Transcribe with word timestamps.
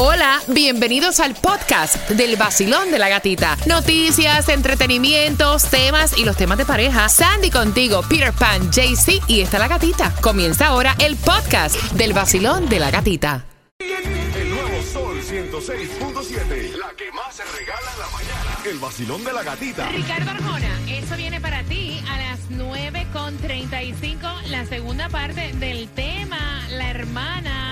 Hola, 0.00 0.40
bienvenidos 0.46 1.18
al 1.18 1.34
podcast 1.34 2.08
del 2.10 2.36
vacilón 2.36 2.92
de 2.92 3.00
la 3.00 3.08
gatita. 3.08 3.56
Noticias, 3.66 4.48
entretenimientos, 4.48 5.64
temas 5.64 6.16
y 6.16 6.24
los 6.24 6.36
temas 6.36 6.56
de 6.56 6.64
pareja. 6.64 7.08
Sandy 7.08 7.50
contigo, 7.50 8.02
Peter 8.08 8.32
Pan, 8.32 8.70
JC 8.70 9.20
y 9.26 9.40
está 9.40 9.58
la 9.58 9.66
gatita. 9.66 10.14
Comienza 10.20 10.68
ahora 10.68 10.94
el 11.00 11.16
podcast 11.16 11.74
del 11.94 12.12
vacilón 12.12 12.68
de 12.68 12.78
la 12.78 12.92
gatita. 12.92 13.44
El 13.80 14.50
nuevo 14.50 14.80
Sol 14.84 15.20
106.7. 15.20 16.76
La 16.76 16.90
que 16.96 17.10
más 17.10 17.34
se 17.34 17.42
regala 17.58 17.90
en 17.92 17.98
la 17.98 18.08
mañana. 18.12 18.58
El 18.70 18.78
vacilón 18.78 19.24
de 19.24 19.32
la 19.32 19.42
gatita. 19.42 19.88
Ricardo 19.88 20.30
Arjona, 20.30 20.78
eso 20.88 21.16
viene 21.16 21.40
para 21.40 21.64
ti 21.64 22.00
a 22.08 22.18
las 22.18 22.38
9.35, 22.50 24.42
la 24.46 24.64
segunda 24.64 25.08
parte 25.08 25.54
del 25.54 25.88
tema, 25.88 26.68
la 26.70 26.88
hermana. 26.88 27.67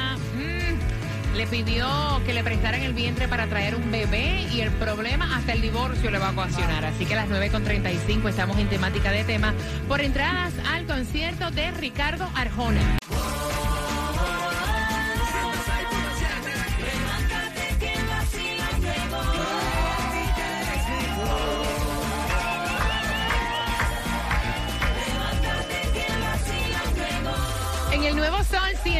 Le 1.37 1.46
pidió 1.46 1.87
que 2.25 2.32
le 2.32 2.43
prestaran 2.43 2.80
el 2.80 2.95
vientre 2.95 3.29
para 3.29 3.46
traer 3.46 3.75
un 3.75 3.90
bebé 3.90 4.46
y 4.53 4.63
el 4.63 4.71
problema 4.71 5.36
hasta 5.36 5.53
el 5.53 5.61
divorcio 5.61 6.11
le 6.11 6.18
va 6.18 6.29
a 6.29 6.32
ocasionar. 6.32 6.85
Así 6.86 7.04
que 7.04 7.13
a 7.14 7.27
las 7.27 7.29
9.35 7.29 8.29
estamos 8.29 8.58
en 8.58 8.68
temática 8.68 9.11
de 9.11 9.22
tema 9.25 9.53
por 9.86 10.00
entradas 10.00 10.54
al 10.72 10.86
concierto 10.86 11.50
de 11.50 11.71
Ricardo 11.72 12.29
Arjona. 12.35 12.99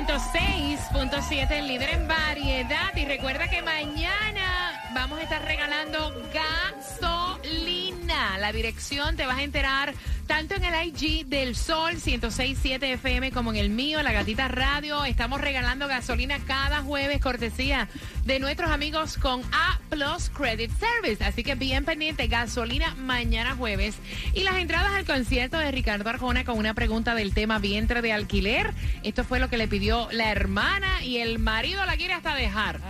106.7, 0.06 1.51
el 1.51 1.66
líder 1.66 1.91
en 1.91 2.06
variedad. 2.06 2.95
Y 2.95 3.05
recuerda 3.06 3.48
que 3.48 3.60
mañana 3.60 4.80
vamos 4.95 5.19
a 5.19 5.23
estar 5.23 5.45
regalando 5.45 6.12
La 8.38 8.52
dirección 8.52 9.16
te 9.16 9.24
vas 9.24 9.38
a 9.38 9.42
enterar 9.42 9.95
tanto 10.26 10.54
en 10.54 10.65
el 10.65 10.87
IG 10.88 11.26
del 11.26 11.56
Sol 11.56 11.95
106.7 11.95 12.82
FM 12.95 13.32
como 13.32 13.51
en 13.51 13.56
el 13.56 13.70
mío, 13.70 14.02
la 14.02 14.12
Gatita 14.12 14.48
Radio. 14.48 15.04
Estamos 15.04 15.40
regalando 15.40 15.88
gasolina 15.88 16.38
cada 16.40 16.82
jueves, 16.82 17.20
cortesía 17.20 17.88
de 18.24 18.38
nuestros 18.38 18.70
amigos 18.70 19.16
con 19.16 19.42
A 19.52 19.80
Plus 19.88 20.30
Credit 20.30 20.70
Service. 20.79 21.24
Así 21.24 21.45
que 21.45 21.54
bien 21.54 21.84
pendiente, 21.84 22.26
gasolina 22.26 22.95
mañana 22.96 23.57
jueves. 23.57 23.96
Y 24.34 24.42
las 24.42 24.57
entradas 24.57 24.92
al 24.92 25.07
concierto 25.07 25.59
de 25.59 25.70
Ricardo 25.70 26.09
Arjona 26.10 26.45
con 26.45 26.59
una 26.59 26.74
pregunta 26.74 27.14
del 27.14 27.32
tema 27.32 27.59
vientre 27.59 28.02
de 28.02 28.12
alquiler. 28.12 28.74
Esto 29.02 29.24
fue 29.24 29.40
lo 29.40 29.48
que 29.48 29.57
le 29.57 29.68
pidió 29.68 30.09
la 30.12 30.30
hermana 30.30 31.02
y 31.02 31.18
el 31.18 31.38
marido 31.38 31.84
la 31.87 31.96
quiere 31.96 32.14
hasta 32.14 32.34
dejar. 32.34 32.80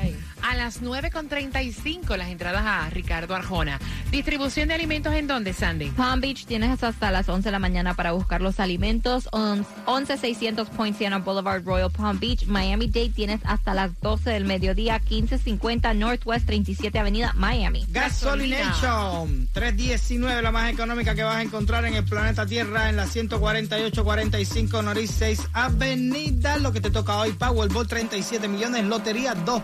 A 0.49 0.55
las 0.55 0.81
9.35 0.81 2.17
las 2.17 2.29
entradas 2.29 2.63
a 2.65 2.89
Ricardo 2.91 3.35
Arjona. 3.35 3.81
Distribución 4.13 4.69
de 4.69 4.75
alimentos 4.75 5.13
en 5.13 5.27
dónde, 5.27 5.53
Sandy? 5.53 5.87
Palm 5.91 6.21
Beach 6.21 6.47
tienes 6.47 6.85
hasta 6.85 7.11
las 7.11 7.29
11 7.29 7.49
de 7.49 7.51
la 7.53 7.59
mañana 7.59 7.95
para 7.95 8.13
buscar 8.13 8.41
los 8.41 8.61
alimentos. 8.61 9.29
On- 9.33 9.67
11600 9.87 10.69
Poinciana 10.71 11.19
Boulevard, 11.19 11.65
Royal 11.65 11.91
Palm 11.91 12.21
Beach. 12.21 12.47
Miami 12.47 12.87
Dade 12.87 13.09
tienes 13.09 13.41
hasta 13.45 13.75
las 13.75 13.91
12 14.01 14.31
del 14.31 14.45
mediodía. 14.45 15.01
1550 15.01 15.93
Northwest 15.95 16.47
37 16.47 16.97
Avenida, 16.97 17.33
Miami. 17.35 17.85
Gasolination 17.89 19.49
319, 19.53 20.43
la 20.43 20.53
más 20.53 20.73
económica 20.73 21.17
que 21.17 21.25
vas 21.25 21.37
a 21.39 21.43
encontrar 21.43 21.85
en 21.87 21.95
el 21.95 22.05
planeta 22.05 22.47
Tierra 22.47 22.89
en 22.89 22.95
la 22.97 23.07
14845 23.09 24.83
Norris 24.83 25.11
6 25.11 25.41
Avenida. 25.55 26.57
Lo 26.59 26.73
que 26.73 26.81
te 26.81 26.91
toca 26.91 27.17
hoy, 27.17 27.33
Powerball 27.33 27.89
37 27.89 28.47
millones, 28.47 28.85
lotería 28.85 29.35
2 29.35 29.61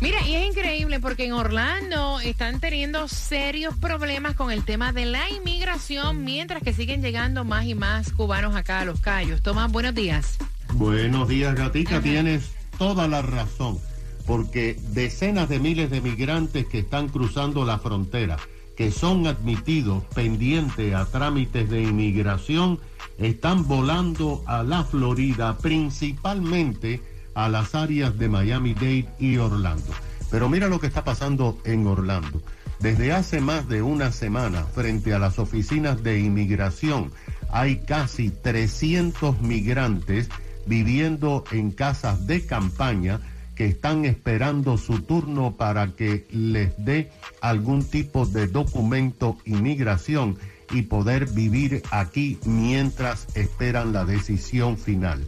Mira, 0.00 0.24
y 0.26 0.34
es 0.36 0.46
increíble 0.46 1.00
porque 1.00 1.26
en 1.26 1.32
Orlando 1.32 2.20
están 2.20 2.60
teniendo 2.60 3.08
serios 3.08 3.76
problemas 3.76 4.34
con 4.36 4.52
el 4.52 4.64
tema 4.64 4.92
de 4.92 5.06
la 5.06 5.28
inmigración, 5.30 6.24
mientras 6.24 6.62
que 6.62 6.72
siguen 6.72 7.02
llegando 7.02 7.44
más 7.44 7.66
y 7.66 7.74
más 7.74 8.12
cubanos 8.12 8.54
acá 8.54 8.80
a 8.80 8.84
Los 8.84 9.00
Cayos. 9.00 9.42
Tomás, 9.42 9.72
buenos 9.72 9.94
días. 9.94 10.38
Buenos 10.74 11.28
días, 11.28 11.54
Gatica. 11.56 12.00
Tienes 12.00 12.52
toda 12.78 13.08
la 13.08 13.22
razón, 13.22 13.78
porque 14.24 14.76
decenas 14.90 15.48
de 15.48 15.58
miles 15.58 15.90
de 15.90 16.00
migrantes 16.00 16.66
que 16.66 16.80
están 16.80 17.08
cruzando 17.08 17.64
la 17.64 17.78
frontera, 17.78 18.36
que 18.76 18.92
son 18.92 19.26
admitidos 19.26 20.04
pendientes 20.14 20.94
a 20.94 21.06
trámites 21.06 21.68
de 21.68 21.82
inmigración, 21.82 22.78
están 23.18 23.66
volando 23.66 24.44
a 24.46 24.62
la 24.62 24.84
Florida, 24.84 25.58
principalmente 25.58 27.02
a 27.38 27.48
las 27.48 27.76
áreas 27.76 28.18
de 28.18 28.28
Miami-Dade 28.28 29.08
y 29.20 29.36
Orlando. 29.36 29.92
Pero 30.28 30.48
mira 30.48 30.66
lo 30.66 30.80
que 30.80 30.88
está 30.88 31.04
pasando 31.04 31.56
en 31.64 31.86
Orlando. 31.86 32.42
Desde 32.80 33.12
hace 33.12 33.40
más 33.40 33.68
de 33.68 33.80
una 33.80 34.10
semana, 34.10 34.64
frente 34.64 35.14
a 35.14 35.20
las 35.20 35.38
oficinas 35.38 36.02
de 36.02 36.18
inmigración, 36.18 37.12
hay 37.48 37.76
casi 37.76 38.30
300 38.30 39.40
migrantes 39.40 40.28
viviendo 40.66 41.44
en 41.52 41.70
casas 41.70 42.26
de 42.26 42.44
campaña 42.44 43.20
que 43.54 43.66
están 43.66 44.04
esperando 44.04 44.76
su 44.76 45.02
turno 45.02 45.56
para 45.56 45.94
que 45.94 46.26
les 46.30 46.72
dé 46.84 47.12
algún 47.40 47.84
tipo 47.84 48.26
de 48.26 48.48
documento 48.48 49.38
inmigración 49.44 50.38
y 50.72 50.82
poder 50.82 51.26
vivir 51.26 51.82
aquí 51.92 52.38
mientras 52.44 53.28
esperan 53.36 53.92
la 53.92 54.04
decisión 54.04 54.76
final. 54.76 55.24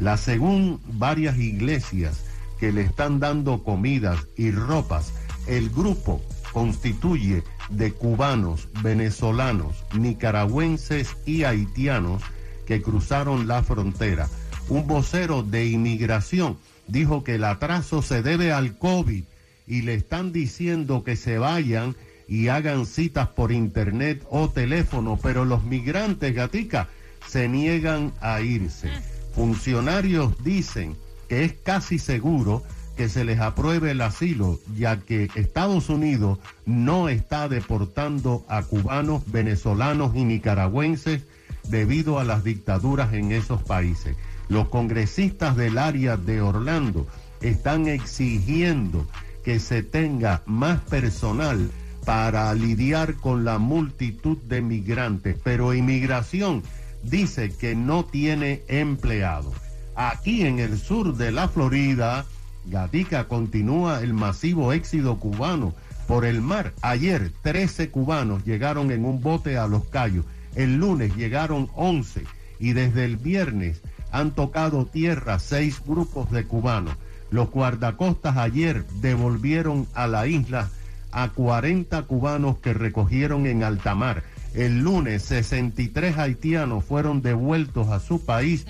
La 0.00 0.16
según 0.16 0.80
varias 0.94 1.36
iglesias 1.36 2.20
que 2.58 2.72
le 2.72 2.80
están 2.80 3.20
dando 3.20 3.62
comidas 3.62 4.18
y 4.34 4.50
ropas, 4.50 5.12
el 5.46 5.68
grupo 5.68 6.22
constituye 6.52 7.44
de 7.68 7.92
cubanos, 7.92 8.68
venezolanos, 8.82 9.84
nicaragüenses 9.92 11.16
y 11.26 11.44
haitianos 11.44 12.22
que 12.66 12.80
cruzaron 12.80 13.46
la 13.46 13.62
frontera. 13.62 14.26
Un 14.70 14.86
vocero 14.86 15.42
de 15.42 15.66
inmigración 15.66 16.56
dijo 16.88 17.22
que 17.22 17.34
el 17.34 17.44
atraso 17.44 18.00
se 18.00 18.22
debe 18.22 18.52
al 18.52 18.78
COVID 18.78 19.24
y 19.66 19.82
le 19.82 19.94
están 19.94 20.32
diciendo 20.32 21.04
que 21.04 21.14
se 21.14 21.36
vayan 21.36 21.94
y 22.26 22.48
hagan 22.48 22.86
citas 22.86 23.28
por 23.28 23.52
internet 23.52 24.24
o 24.30 24.48
teléfono, 24.48 25.18
pero 25.22 25.44
los 25.44 25.62
migrantes, 25.64 26.34
gatica, 26.34 26.88
se 27.28 27.50
niegan 27.50 28.14
a 28.22 28.40
irse. 28.40 28.90
Funcionarios 29.32 30.42
dicen 30.42 30.96
que 31.28 31.44
es 31.44 31.52
casi 31.52 31.98
seguro 31.98 32.62
que 32.96 33.08
se 33.08 33.24
les 33.24 33.40
apruebe 33.40 33.92
el 33.92 34.02
asilo, 34.02 34.58
ya 34.76 34.98
que 35.00 35.30
Estados 35.34 35.88
Unidos 35.88 36.38
no 36.66 37.08
está 37.08 37.48
deportando 37.48 38.44
a 38.48 38.62
cubanos, 38.62 39.22
venezolanos 39.30 40.14
y 40.14 40.24
nicaragüenses 40.24 41.22
debido 41.68 42.18
a 42.18 42.24
las 42.24 42.44
dictaduras 42.44 43.14
en 43.14 43.32
esos 43.32 43.62
países. 43.62 44.16
Los 44.48 44.68
congresistas 44.68 45.56
del 45.56 45.78
área 45.78 46.16
de 46.16 46.42
Orlando 46.42 47.06
están 47.40 47.86
exigiendo 47.86 49.06
que 49.44 49.60
se 49.60 49.82
tenga 49.82 50.42
más 50.44 50.80
personal 50.80 51.70
para 52.04 52.52
lidiar 52.54 53.14
con 53.14 53.44
la 53.44 53.58
multitud 53.58 54.36
de 54.38 54.60
migrantes, 54.62 55.36
pero 55.42 55.74
inmigración 55.74 56.62
dice 57.02 57.50
que 57.50 57.74
no 57.74 58.04
tiene 58.04 58.62
empleados. 58.68 59.54
Aquí 59.94 60.42
en 60.42 60.58
el 60.58 60.78
sur 60.78 61.16
de 61.16 61.32
la 61.32 61.48
Florida, 61.48 62.24
Gatica 62.66 63.28
continúa 63.28 64.00
el 64.02 64.14
masivo 64.14 64.72
éxodo 64.72 65.18
cubano 65.18 65.74
por 66.06 66.24
el 66.24 66.40
mar. 66.40 66.72
Ayer 66.82 67.32
13 67.42 67.90
cubanos 67.90 68.44
llegaron 68.44 68.90
en 68.90 69.04
un 69.04 69.20
bote 69.20 69.56
a 69.56 69.66
Los 69.66 69.84
Cayos. 69.84 70.24
El 70.54 70.76
lunes 70.76 71.16
llegaron 71.16 71.68
11 71.74 72.24
y 72.58 72.72
desde 72.72 73.04
el 73.04 73.16
viernes 73.16 73.80
han 74.12 74.32
tocado 74.32 74.86
tierra 74.86 75.38
seis 75.38 75.80
grupos 75.84 76.30
de 76.30 76.44
cubanos. 76.44 76.94
Los 77.30 77.50
guardacostas 77.50 78.36
ayer 78.36 78.84
devolvieron 79.00 79.86
a 79.94 80.06
la 80.06 80.26
isla 80.26 80.70
a 81.12 81.28
40 81.28 82.02
cubanos 82.02 82.58
que 82.58 82.74
recogieron 82.74 83.46
en 83.46 83.62
alta 83.62 83.94
mar. 83.94 84.24
El 84.54 84.80
lunes 84.80 85.22
63 85.22 86.18
haitianos 86.18 86.84
fueron 86.84 87.22
devueltos 87.22 87.88
a 87.88 88.00
su 88.00 88.24
país 88.24 88.66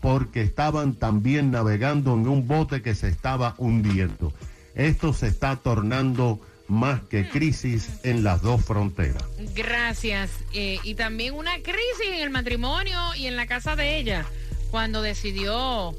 porque 0.00 0.42
estaban 0.42 0.94
también 0.94 1.50
navegando 1.50 2.14
en 2.14 2.28
un 2.28 2.46
bote 2.46 2.82
que 2.82 2.94
se 2.94 3.08
estaba 3.08 3.54
hundiendo. 3.58 4.32
Esto 4.74 5.12
se 5.12 5.28
está 5.28 5.56
tornando 5.56 6.40
más 6.68 7.00
que 7.02 7.28
crisis 7.28 7.88
en 8.02 8.24
las 8.24 8.42
dos 8.42 8.64
fronteras. 8.64 9.22
Gracias. 9.54 10.30
Eh, 10.54 10.78
y 10.82 10.94
también 10.94 11.34
una 11.34 11.56
crisis 11.56 12.08
en 12.14 12.22
el 12.22 12.30
matrimonio 12.30 12.98
y 13.16 13.26
en 13.26 13.36
la 13.36 13.46
casa 13.46 13.76
de 13.76 13.98
ella, 13.98 14.24
cuando 14.70 15.02
decidió 15.02 15.94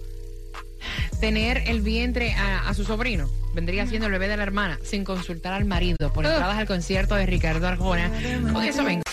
tener 1.19 1.57
el 1.68 1.81
vientre 1.81 2.33
a, 2.33 2.68
a 2.68 2.74
su 2.74 2.83
sobrino. 2.83 3.29
Vendría 3.53 3.86
siendo 3.86 4.07
el 4.07 4.13
bebé 4.13 4.27
de 4.27 4.38
la 4.38 4.44
hermana, 4.44 4.79
sin 4.83 5.03
consultar 5.03 5.53
al 5.53 5.65
marido, 5.65 6.12
por 6.12 6.25
entradas 6.25 6.57
al 6.57 6.65
concierto 6.65 7.13
de 7.15 7.27
Ricardo 7.27 7.68
Arjona. 7.68 8.12
Con 8.51 8.63
eso 8.63 8.83
vengo. 8.83 9.03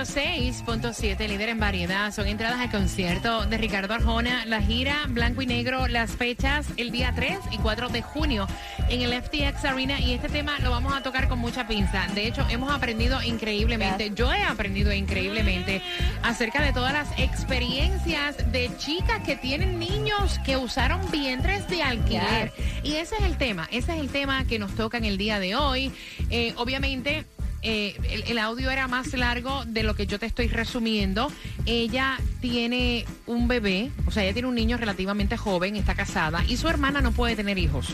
106.7, 0.00 1.28
líder 1.28 1.50
en 1.50 1.60
variedad. 1.60 2.10
Son 2.10 2.26
entradas 2.26 2.58
al 2.58 2.70
concierto 2.70 3.44
de 3.44 3.58
Ricardo 3.58 3.92
Arjona, 3.92 4.46
la 4.46 4.62
gira 4.62 5.04
Blanco 5.08 5.42
y 5.42 5.46
Negro, 5.46 5.88
las 5.88 6.12
fechas 6.12 6.66
el 6.78 6.90
día 6.90 7.12
3 7.14 7.38
y 7.50 7.58
4 7.58 7.90
de 7.90 8.00
junio 8.00 8.46
en 8.88 9.02
el 9.02 9.12
FTX 9.12 9.62
Arena. 9.66 10.00
Y 10.00 10.14
este 10.14 10.30
tema 10.30 10.58
lo 10.60 10.70
vamos 10.70 10.94
a 10.94 11.02
tocar 11.02 11.28
con 11.28 11.38
mucha 11.38 11.68
pinza. 11.68 12.06
De 12.14 12.26
hecho, 12.26 12.46
hemos 12.48 12.72
aprendido 12.72 13.22
increíblemente, 13.22 14.10
yo 14.14 14.32
he 14.32 14.42
aprendido 14.42 14.90
increíblemente 14.90 15.82
acerca 16.22 16.62
de 16.62 16.72
todas 16.72 16.94
las 16.94 17.18
experiencias 17.18 18.50
de 18.52 18.70
chicas 18.78 19.22
que 19.22 19.36
tienen 19.36 19.78
niños 19.78 20.38
que 20.46 20.56
usaron 20.56 20.98
vientres 21.10 21.68
de 21.68 21.82
alquiler. 21.82 22.52
Y 22.82 22.94
ese 22.94 23.16
es 23.16 23.24
el 23.24 23.36
tema, 23.36 23.68
ese 23.70 23.92
es 23.92 24.00
el 24.00 24.08
tema 24.08 24.46
que 24.46 24.58
nos 24.58 24.74
toca 24.74 24.96
en 24.96 25.04
el 25.04 25.18
día 25.18 25.38
de 25.38 25.56
hoy. 25.56 25.92
Eh, 26.30 26.54
obviamente, 26.56 27.26
eh, 27.62 27.96
el, 28.10 28.22
el 28.24 28.38
audio 28.38 28.70
era 28.70 28.88
más 28.88 29.12
largo 29.12 29.64
de 29.66 29.82
lo 29.82 29.94
que 29.94 30.06
yo 30.06 30.18
te 30.18 30.26
estoy 30.26 30.48
resumiendo. 30.48 31.30
Ella 31.66 32.18
tiene 32.40 33.04
un 33.26 33.48
bebé, 33.48 33.90
o 34.06 34.10
sea, 34.10 34.24
ella 34.24 34.32
tiene 34.32 34.48
un 34.48 34.54
niño 34.54 34.76
relativamente 34.76 35.36
joven, 35.36 35.76
está 35.76 35.94
casada 35.94 36.44
y 36.46 36.56
su 36.56 36.68
hermana 36.68 37.00
no 37.00 37.12
puede 37.12 37.36
tener 37.36 37.58
hijos. 37.58 37.88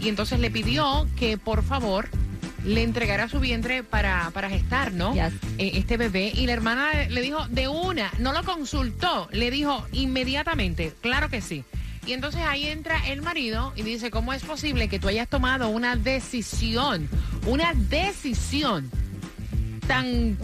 Y 0.00 0.08
entonces 0.08 0.40
le 0.40 0.50
pidió 0.50 1.06
que 1.16 1.38
por 1.38 1.62
favor 1.62 2.08
le 2.64 2.82
entregara 2.82 3.28
su 3.28 3.40
vientre 3.40 3.82
para, 3.82 4.30
para 4.32 4.48
gestar, 4.48 4.92
¿no? 4.92 5.14
Yes. 5.14 5.34
Eh, 5.58 5.72
este 5.74 5.96
bebé. 5.96 6.32
Y 6.34 6.46
la 6.46 6.52
hermana 6.52 6.92
le 7.08 7.20
dijo 7.20 7.46
de 7.48 7.68
una, 7.68 8.10
no 8.18 8.32
lo 8.32 8.42
consultó, 8.42 9.28
le 9.32 9.50
dijo 9.50 9.86
inmediatamente, 9.92 10.92
claro 11.00 11.28
que 11.28 11.40
sí. 11.40 11.64
Y 12.06 12.12
entonces 12.12 12.42
ahí 12.42 12.66
entra 12.66 13.06
el 13.08 13.22
marido 13.22 13.72
y 13.76 13.82
dice, 13.82 14.10
¿cómo 14.10 14.32
es 14.32 14.42
posible 14.44 14.88
que 14.88 14.98
tú 14.98 15.08
hayas 15.08 15.28
tomado 15.28 15.68
una 15.68 15.96
decisión, 15.96 17.08
una 17.46 17.72
decisión 17.74 18.90
tan, 19.86 20.38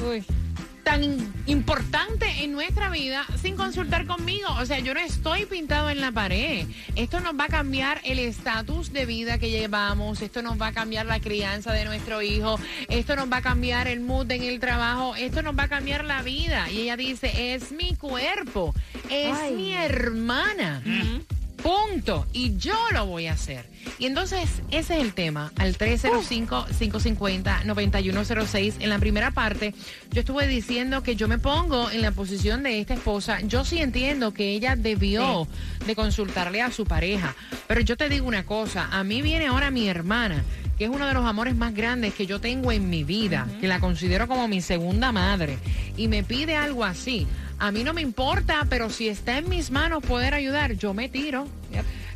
tan 0.83 1.03
importante 1.47 2.27
en 2.43 2.53
nuestra 2.53 2.91
vida 2.91 3.27
sin 3.41 3.57
consultar 3.57 4.07
conmigo? 4.07 4.49
O 4.59 4.67
sea, 4.67 4.79
yo 4.79 4.95
no 4.95 5.01
estoy 5.01 5.47
pintado 5.47 5.91
en 5.91 6.01
la 6.01 6.13
pared. 6.13 6.67
Esto 6.97 7.21
nos 7.21 7.39
va 7.39 7.45
a 7.45 7.49
cambiar 7.49 8.01
el 8.05 8.19
estatus 8.19 8.93
de 8.93 9.07
vida 9.07 9.39
que 9.39 9.51
llevamos, 9.51 10.23
esto 10.23 10.43
nos 10.43 10.61
va 10.61 10.69
a 10.69 10.73
cambiar 10.73 11.07
la 11.07 11.21
crianza 11.21 11.73
de 11.73 11.85
nuestro 11.85 12.23
hijo, 12.23 12.59
esto 12.89 13.17
nos 13.17 13.31
va 13.31 13.39
a 13.39 13.43
cambiar 13.43 13.89
el 13.89 14.01
mood 14.01 14.31
en 14.31 14.43
el 14.43 14.61
trabajo, 14.61 15.15
esto 15.17 15.43
nos 15.43 15.59
va 15.59 15.65
a 15.65 15.69
cambiar 15.69 16.05
la 16.05 16.23
vida. 16.23 16.71
Y 16.71 16.83
ella 16.83 16.97
dice, 16.97 17.55
es 17.55 17.73
mi 17.73 17.95
cuerpo, 17.97 18.75
es 19.09 19.37
Ay. 19.37 19.55
mi 19.55 19.75
hermana. 19.75 20.83
Punto. 21.63 22.27
Y 22.33 22.57
yo 22.57 22.75
lo 22.93 23.05
voy 23.07 23.27
a 23.27 23.35
hacer. 23.35 23.69
Y 23.99 24.07
entonces, 24.07 24.63
ese 24.71 24.95
es 24.95 25.01
el 25.01 25.13
tema. 25.15 25.53
Al 25.57 25.77
305-550-9106. 25.77 28.75
En 28.81 28.89
la 28.89 28.99
primera 28.99 29.33
parte, 29.33 29.75
yo 30.11 30.21
estuve 30.21 30.47
diciendo 30.47 31.03
que 31.03 31.17
yo 31.17 31.29
me 31.29 31.39
pongo 31.39 31.91
en 31.91 32.01
la 32.03 32.13
posición 32.13 32.63
de 32.63 32.81
esta 32.81 32.95
esposa. 32.95 33.41
Yo 33.41 33.65
sí 33.65 33.79
entiendo 33.79 34.33
que 34.33 34.53
ella 34.53 34.77
debió 34.77 35.49
de 35.87 35.95
consultarle 35.95 36.63
a 36.63 36.71
su 36.71 36.85
pareja. 36.85 37.35
Pero 37.67 37.81
yo 37.81 37.97
te 37.97 38.09
digo 38.09 38.27
una 38.27 38.45
cosa. 38.45 38.89
A 38.91 39.05
mí 39.05 39.23
viene 39.23 39.47
ahora 39.47 39.71
mi 39.71 39.89
hermana 39.89 40.45
que 40.81 40.87
es 40.87 40.91
uno 40.91 41.07
de 41.07 41.13
los 41.13 41.27
amores 41.27 41.55
más 41.55 41.75
grandes 41.75 42.15
que 42.15 42.25
yo 42.27 42.41
tengo 42.41 42.73
en 42.73 42.89
mi 42.89 43.05
vida, 43.05 43.47
que 43.61 43.69
la 43.69 43.81
considero 43.81 44.27
como 44.27 44.49
mi 44.49 44.63
segunda 44.63 45.13
madre, 45.13 45.59
y 45.99 46.09
me 46.09 46.25
pide 46.25 46.57
algo 46.57 46.87
así. 46.87 47.27
A 47.59 47.71
mí 47.71 47.85
no 47.85 47.93
me 47.93 48.01
importa, 48.01 48.67
pero 48.71 48.89
si 48.89 49.11
está 49.11 49.37
en 49.37 49.51
mis 49.51 49.71
manos 49.71 50.03
poder 50.03 50.33
ayudar, 50.33 50.73
yo 50.73 50.95
me 50.95 51.11
tiro. 51.11 51.47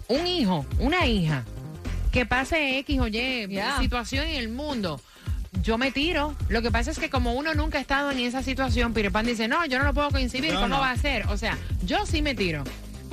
Un 0.09 0.27
hijo, 0.27 0.65
una 0.79 1.05
hija, 1.05 1.45
que 2.11 2.25
pase 2.25 2.79
X 2.79 3.01
o 3.01 3.07
Y 3.09 3.47
Yeah. 3.51 3.81
situación 3.81 4.25
en 4.29 4.37
el 4.37 4.49
mundo. 4.49 4.99
Yo 5.63 5.77
me 5.77 5.91
tiro. 5.93 6.35
Lo 6.49 6.63
que 6.63 6.71
pasa 6.71 6.91
es 6.91 6.99
que 6.99 7.11
como 7.11 7.35
uno 7.35 7.53
nunca 7.53 7.77
ha 7.77 7.83
estado 7.83 8.13
en 8.13 8.19
esa 8.21 8.43
situación, 8.43 8.95
Peter 8.95 9.13
Pan 9.13 9.27
dice, 9.27 9.47
no, 9.47 9.67
yo 9.67 9.79
no 9.79 9.85
lo 9.85 9.93
puedo 9.93 10.09
coincidir, 10.09 10.53
Yo 10.53 10.57
¿cómo 10.61 10.69
no. 10.77 10.81
va 10.81 10.91
a 10.93 10.97
ser? 10.97 11.27
O 11.27 11.37
sea, 11.37 11.59
yo 11.85 12.07
sí 12.07 12.23
me 12.23 12.35
tiro. 12.35 12.65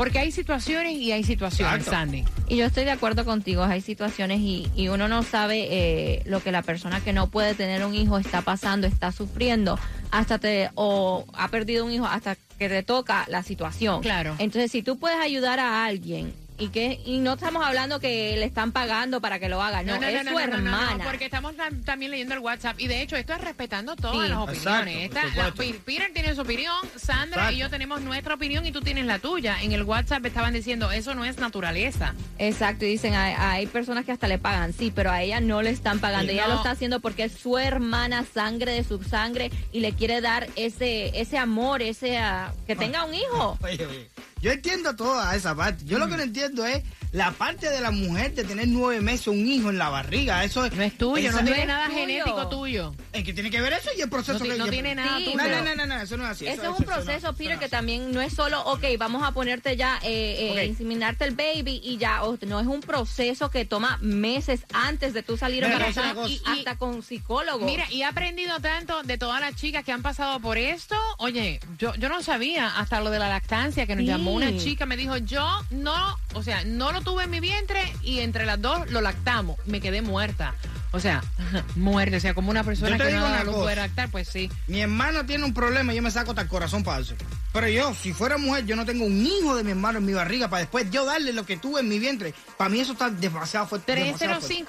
Porque 0.01 0.17
hay 0.17 0.31
situaciones 0.31 0.93
y 0.93 1.11
hay 1.11 1.23
situaciones, 1.23 1.85
Exacto. 1.85 1.91
Sandy. 1.91 2.25
Y 2.47 2.57
yo 2.57 2.65
estoy 2.65 2.85
de 2.85 2.89
acuerdo 2.89 3.23
contigo, 3.23 3.61
hay 3.63 3.81
situaciones 3.81 4.39
y, 4.39 4.67
y 4.75 4.87
uno 4.87 5.07
no 5.07 5.21
sabe 5.21 5.67
eh, 5.69 6.23
lo 6.25 6.41
que 6.41 6.51
la 6.51 6.63
persona 6.63 7.01
que 7.01 7.13
no 7.13 7.29
puede 7.29 7.53
tener 7.53 7.85
un 7.85 7.93
hijo 7.93 8.17
está 8.17 8.41
pasando, 8.41 8.87
está 8.87 9.11
sufriendo, 9.11 9.77
hasta 10.09 10.39
te, 10.39 10.71
o 10.73 11.25
ha 11.33 11.49
perdido 11.49 11.85
un 11.85 11.91
hijo 11.91 12.07
hasta 12.07 12.35
que 12.57 12.67
te 12.67 12.81
toca 12.81 13.25
la 13.27 13.43
situación. 13.43 14.01
Claro. 14.01 14.35
Entonces, 14.39 14.71
si 14.71 14.81
tú 14.81 14.97
puedes 14.97 15.19
ayudar 15.19 15.59
a 15.59 15.85
alguien 15.85 16.33
y 16.61 16.69
que 16.69 17.01
y 17.05 17.17
no 17.17 17.33
estamos 17.33 17.65
hablando 17.65 17.99
que 17.99 18.35
le 18.37 18.45
están 18.45 18.71
pagando 18.71 19.19
para 19.19 19.39
que 19.39 19.49
lo 19.49 19.61
haga, 19.61 19.81
no, 19.83 19.95
es 19.95 20.19
su 20.19 20.23
no, 20.25 20.31
no, 20.31 20.39
hermana. 20.39 20.95
no, 20.97 21.03
porque 21.03 21.25
estamos 21.25 21.53
tam- 21.55 21.83
también 21.83 22.11
leyendo 22.11 22.33
el 22.35 22.39
WhatsApp 22.39 22.79
y 22.79 22.87
de 22.87 23.01
hecho 23.01 23.15
esto 23.15 23.33
es 23.33 23.41
respetando 23.41 23.95
todas 23.95 24.27
Sí. 24.27 24.33
las 24.33 24.49
Exacto, 24.49 24.51
opiniones. 24.79 25.05
Esta- 25.05 25.35
la-. 25.43 25.51
Pi- 25.53 25.73
Peter 25.85 26.11
tiene 26.13 26.35
su 26.35 26.41
opinión, 26.41 26.75
Sandra 26.95 27.41
Exacto. 27.41 27.53
y 27.53 27.57
yo 27.57 27.69
tenemos 27.69 28.01
nuestra 28.01 28.35
opinión 28.35 28.65
y 28.65 28.71
tú 28.71 28.81
tienes 28.81 29.05
la 29.05 29.17
tuya. 29.19 29.57
En 29.61 29.71
el 29.71 29.83
WhatsApp 29.83 30.25
estaban 30.25 30.53
diciendo 30.53 30.91
eso 30.91 31.15
no 31.15 31.25
es 31.25 31.37
naturaleza. 31.39 32.13
Exacto, 32.37 32.85
y 32.85 32.89
dicen, 32.89 33.15
hay, 33.15 33.33
hay 33.37 33.65
personas 33.67 34.05
que 34.05 34.11
hasta 34.11 34.27
le 34.27 34.37
pagan, 34.37 34.73
sí, 34.73 34.91
pero 34.95 35.11
a 35.11 35.21
ella 35.23 35.39
no 35.41 35.61
le 35.61 35.71
están 35.71 35.99
pagando, 35.99 36.27
Sí, 36.31 36.37
ella 36.37 36.47
no. 36.47 36.53
lo 36.53 36.57
está 36.57 36.71
haciendo 36.71 36.99
porque 36.99 37.23
es 37.23 37.33
su 37.33 37.57
hermana, 37.57 38.23
sangre 38.31 38.71
de 38.73 38.83
su 38.83 39.01
sangre, 39.03 39.51
y 39.71 39.79
le 39.79 39.93
quiere 39.93 40.21
dar 40.21 40.47
ese 40.55 41.19
ese 41.19 41.37
amor, 41.37 41.81
ese 41.81 42.17
ah, 42.19 42.53
que 42.67 42.75
tenga 42.75 43.03
un 43.05 43.13
hijo. 43.15 43.57
Oye, 43.63 43.85
oye, 43.85 44.09
yo 44.41 44.51
entiendo 44.51 44.95
toda 44.95 45.35
esa 45.35 45.55
parte. 45.55 45.85
Yo 45.85 45.99
lo 45.99 46.07
que 46.07 46.17
no 46.17 46.23
entiendo 46.23 46.65
es 46.65 46.83
la 47.11 47.31
parte 47.31 47.69
de 47.69 47.81
la 47.81 47.91
mujer 47.91 48.33
de 48.33 48.43
tener 48.43 48.67
nueve 48.67 49.01
meses 49.01 49.27
un 49.27 49.45
hijo 49.45 49.69
en 49.69 49.77
la 49.77 49.89
barriga. 49.89 50.43
Eso 50.43 50.69
No 50.69 50.81
es 50.83 50.97
tuyo, 50.97 51.31
no 51.31 51.39
tiene 51.43 51.61
es 51.61 51.67
nada 51.67 51.87
tuyo. 51.87 51.97
genético 51.99 52.47
tuyo. 52.49 52.95
¿En 53.13 53.23
qué 53.25 53.33
tiene 53.33 53.49
que 53.51 53.59
ver 53.59 53.73
eso 53.73 53.89
y 53.97 54.01
el 54.01 54.09
proceso 54.09 54.39
No 54.39 54.45
que 54.45 54.57
no 54.57 54.67
tiene 54.67 54.95
nada 54.95 55.17
Sí, 55.17 55.25
tuyo. 55.25 55.37
No, 55.37 55.47
no, 55.47 55.61
no, 55.63 55.75
no, 55.75 55.85
no, 55.87 56.01
eso 56.01 56.15
no 56.17 56.23
es 56.23 56.29
así. 56.31 56.47
Eso 56.47 56.61
eso- 56.61 56.73
es 56.73 56.79
un 56.79 56.85
proceso, 56.85 57.11
eso 57.11 57.33
Peter, 57.33 57.47
no 57.49 57.53
es 57.55 57.59
que 57.59 57.69
también 57.69 58.11
no 58.11 58.21
es 58.21 58.33
solo, 58.33 58.61
ok, 58.63 58.83
vamos 58.97 59.23
a 59.23 59.31
ponerte 59.33 59.75
ya, 59.75 59.99
eh, 60.03 60.53
eh, 60.57 60.65
inseminarte 60.65 61.25
el 61.25 61.35
baby 61.35 61.81
y 61.83 61.97
ya, 61.97 62.21
no 62.47 62.59
es 62.59 62.67
un 62.67 62.79
proceso 62.79 63.49
que 63.49 63.65
toma 63.65 63.97
meses 64.01 64.61
antes 64.73 65.13
de 65.13 65.21
tú 65.23 65.35
salir 65.37 65.63
Mira, 65.63 65.73
embarazada 65.73 66.15
hasta 66.45 66.77
con 66.77 67.03
psicólogo. 67.03 67.65
Mira, 67.65 67.85
y 67.91 68.01
he 68.01 68.05
aprendido 68.05 68.59
tanto 68.61 69.03
de 69.03 69.17
todas 69.17 69.41
las 69.41 69.55
chicas 69.55 69.83
que 69.83 69.91
han 69.91 70.01
pasado 70.01 70.39
por 70.39 70.57
esto. 70.57 70.95
Oye, 71.17 71.59
yo, 71.77 71.93
yo 71.95 72.07
no 72.09 72.21
sabía 72.23 72.77
hasta 72.77 73.01
lo 73.01 73.09
de 73.09 73.19
la 73.19 73.27
lactancia 73.29 73.85
que 73.85 73.95
nos 73.95 74.03
Sí. 74.03 74.07
llamó 74.07 74.31
una 74.31 74.55
chica, 74.57 74.85
me 74.85 74.95
dijo, 74.95 75.17
yo 75.17 75.45
no, 75.71 76.17
o 76.33 76.43
sea, 76.43 76.63
no 76.65 76.91
lo 76.91 77.01
tuve 77.01 77.23
en 77.25 77.29
mi 77.29 77.39
vientre 77.39 77.81
y 78.01 78.19
entre 78.19 78.45
las 78.45 78.61
dos 78.61 78.89
lo 78.91 79.01
lactamos. 79.01 79.57
Me 79.65 79.81
quedé 79.81 80.01
muerta. 80.01 80.55
O 80.93 80.99
sea, 80.99 81.23
muerte, 81.75 82.17
o 82.17 82.19
sea, 82.19 82.33
como 82.33 82.51
una 82.51 82.63
persona 82.63 82.97
que 82.97 83.11
no 83.11 83.21
cosa. 83.21 83.51
puede 83.51 83.75
lactar, 83.77 84.09
pues 84.09 84.27
sí. 84.27 84.51
Mi 84.67 84.81
hermano 84.81 85.25
tiene 85.25 85.45
un 85.45 85.53
problema 85.53 85.93
y 85.93 85.95
yo 85.95 86.01
me 86.01 86.11
saco 86.11 86.31
hasta 86.31 86.41
el 86.41 86.47
corazón 86.47 86.83
falso. 86.83 87.15
Pero 87.53 87.67
yo, 87.67 87.93
si 87.93 88.13
fuera 88.13 88.37
mujer, 88.37 88.65
yo 88.65 88.75
no 88.75 88.85
tengo 88.85 89.05
un 89.05 89.25
hijo 89.25 89.55
de 89.55 89.63
mi 89.63 89.71
hermano 89.71 89.99
en 89.99 90.05
mi 90.05 90.13
barriga 90.13 90.49
para 90.49 90.61
después 90.61 90.89
yo 90.91 91.05
darle 91.05 91.33
lo 91.33 91.45
que 91.45 91.57
tuve 91.57 91.81
en 91.81 91.89
mi 91.89 91.99
vientre. 91.99 92.33
Para 92.57 92.69
mí 92.69 92.79
eso 92.79 92.93
está 92.93 93.09
demasiado 93.09 93.67
fuerte. 93.67 93.95
demasiado 93.95 94.41
fuerte. 94.41 94.65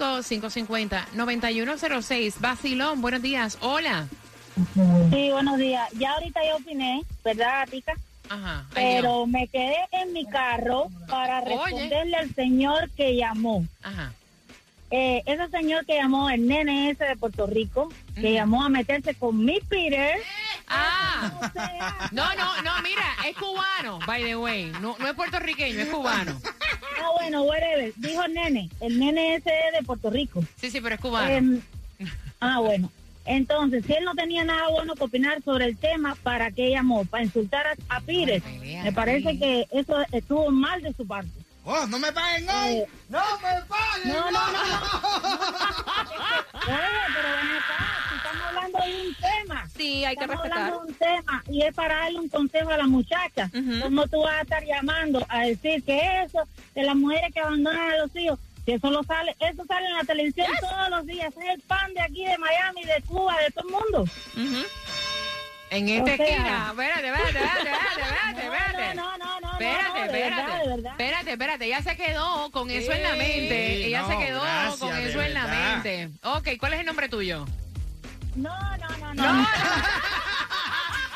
305-550-9106. 1.14 2.34
Vacilón, 2.40 3.00
buenos 3.00 3.22
días. 3.22 3.58
Hola. 3.60 4.06
Sí, 5.10 5.30
buenos 5.32 5.58
días. 5.58 5.88
Ya 5.98 6.12
ahorita 6.12 6.40
yo 6.48 6.56
opiné, 6.56 7.02
¿verdad, 7.24 7.66
Tica? 7.70 7.94
Ajá. 8.28 8.66
Pero 8.74 9.26
me 9.26 9.48
quedé 9.48 9.76
en 9.92 10.12
mi 10.12 10.24
carro 10.26 10.88
para 11.08 11.40
Oye. 11.40 11.54
responderle 11.54 12.16
al 12.16 12.34
señor 12.34 12.90
que 12.90 13.16
llamó. 13.16 13.66
Ajá. 13.82 14.12
Eh, 14.94 15.22
ese 15.24 15.48
señor 15.48 15.86
que 15.86 15.94
llamó, 15.94 16.28
el 16.28 16.46
nene 16.46 16.90
ese 16.90 17.04
de 17.04 17.16
Puerto 17.16 17.46
Rico, 17.46 17.90
que 18.14 18.34
llamó 18.34 18.62
a 18.62 18.68
meterse 18.68 19.14
con 19.14 19.42
mi 19.42 19.58
Peter. 19.60 20.18
Ah. 20.68 21.50
No, 22.12 22.24
no, 22.34 22.62
no, 22.62 22.82
mira, 22.82 23.04
es 23.26 23.34
cubano, 23.36 23.98
by 24.06 24.22
the 24.22 24.36
way. 24.36 24.70
No, 24.82 24.94
no 24.98 25.08
es 25.08 25.14
puertorriqueño, 25.14 25.80
es 25.80 25.88
cubano. 25.88 26.38
ah, 27.02 27.10
bueno, 27.18 27.42
whatever. 27.42 27.92
Dijo 27.96 28.22
el 28.22 28.34
nene. 28.34 28.70
El 28.80 28.98
nene 28.98 29.36
ese 29.36 29.50
de 29.50 29.82
Puerto 29.82 30.10
Rico. 30.10 30.44
Sí, 30.56 30.70
sí, 30.70 30.80
pero 30.82 30.94
es 30.96 31.00
cubano. 31.00 31.30
Em, 31.30 31.62
ah, 32.40 32.60
bueno. 32.60 32.90
Entonces, 33.24 33.84
si 33.86 33.92
él 33.94 34.04
no 34.04 34.14
tenía 34.14 34.44
nada 34.44 34.68
bueno 34.70 34.94
que 34.94 35.04
opinar 35.04 35.42
sobre 35.42 35.66
el 35.66 35.76
tema, 35.76 36.16
¿para 36.22 36.50
qué 36.50 36.70
llamó? 36.70 37.04
¿Para 37.04 37.24
insultar 37.24 37.66
a, 37.66 37.96
a 37.96 38.00
Pires? 38.00 38.42
Ay, 38.44 38.80
Me 38.82 38.92
parece 38.92 39.38
que 39.38 39.66
eso 39.70 39.96
estuvo 40.12 40.50
mal 40.50 40.82
de 40.82 40.92
su 40.94 41.06
parte. 41.06 41.30
Oh, 41.64 41.86
no 41.86 41.98
me 42.00 42.12
paguen 42.12 42.48
hoy. 42.50 42.72
Eh, 42.78 42.86
no 43.08 43.20
me 43.36 43.62
paguen. 43.68 44.08
No, 44.08 44.30
no, 44.32 44.52
no, 44.52 44.58
Oye, 46.66 46.78
pero 47.14 47.28
ven 47.36 47.56
acá, 47.56 47.78
si 48.08 48.16
estamos 48.16 48.42
hablando 48.48 48.78
de 48.78 49.06
un 49.08 49.14
tema. 49.14 49.68
sí, 49.76 50.04
hay 50.04 50.16
que 50.16 50.24
Estamos 50.24 50.42
respetar. 50.44 50.58
hablando 50.64 50.80
de 50.80 50.86
un 50.88 50.94
tema 50.94 51.44
y 51.48 51.62
es 51.62 51.74
para 51.74 51.96
darle 51.98 52.18
un 52.18 52.28
consejo 52.28 52.70
a 52.70 52.76
la 52.76 52.86
muchacha. 52.86 53.50
Ujú. 53.54 53.80
¿Cómo 53.82 54.06
tú 54.08 54.20
vas 54.22 54.34
a 54.38 54.42
estar 54.42 54.64
llamando 54.64 55.24
a 55.28 55.40
decir 55.42 55.82
que 55.84 56.22
eso 56.24 56.40
de 56.74 56.82
las 56.82 56.96
mujeres 56.96 57.32
que 57.32 57.40
abandonan 57.40 57.92
a 57.92 57.96
los 57.98 58.16
hijos, 58.16 58.38
que 58.66 58.74
eso 58.74 58.90
lo 58.90 59.02
sale, 59.02 59.34
eso 59.40 59.64
sale 59.66 59.86
en 59.88 59.96
la 59.96 60.04
televisión 60.04 60.46
todos 60.60 60.88
los 60.90 61.06
días, 61.06 61.32
es 61.40 61.48
el 61.54 61.60
pan 61.62 61.92
de 61.94 62.00
aquí, 62.00 62.24
de 62.24 62.38
Miami, 62.38 62.84
de 62.84 63.02
Cuba, 63.02 63.36
de 63.38 63.50
todo 63.50 63.66
el 63.68 63.72
mundo. 63.72 64.02
Ujú. 64.02 64.64
En 65.70 65.88
esta 65.88 66.12
o 66.12 66.16
sea- 66.16 66.26
esquina. 66.26 66.66
Espérate, 66.70 67.06
espérate, 67.08 67.38
espérate, 67.38 67.70
espérate, 67.70 68.42
espérate. 68.44 68.94
No, 68.94 69.16
no, 69.18 69.40
no, 69.40 69.40
no, 69.40 69.52
Espérate, 69.52 70.00
espérate. 70.04 70.42
verdad, 70.42 70.66
verdad. 70.66 70.90
Espérate, 70.92 71.30
espérate. 71.32 71.64
Ella 71.64 71.82
se 71.82 71.96
quedó 71.96 72.50
con 72.50 72.70
eso 72.70 72.92
en 72.92 73.02
la 73.02 73.10
mente. 73.14 73.76
Sí, 73.78 73.84
Ella 73.84 74.02
no, 74.02 74.08
se 74.08 74.18
quedó 74.18 74.42
gracias, 74.42 74.78
con 74.78 74.96
eso 74.96 75.22
en 75.22 75.34
la 75.34 75.46
mente. 75.46 76.10
Ok, 76.22 76.48
¿cuál 76.60 76.74
es 76.74 76.80
el 76.80 76.86
nombre 76.86 77.08
tuyo? 77.08 77.46
No, 78.36 78.76
no, 78.76 78.88
no, 78.98 79.14
no. 79.14 79.22
No, 79.22 79.32
no. 79.32 79.48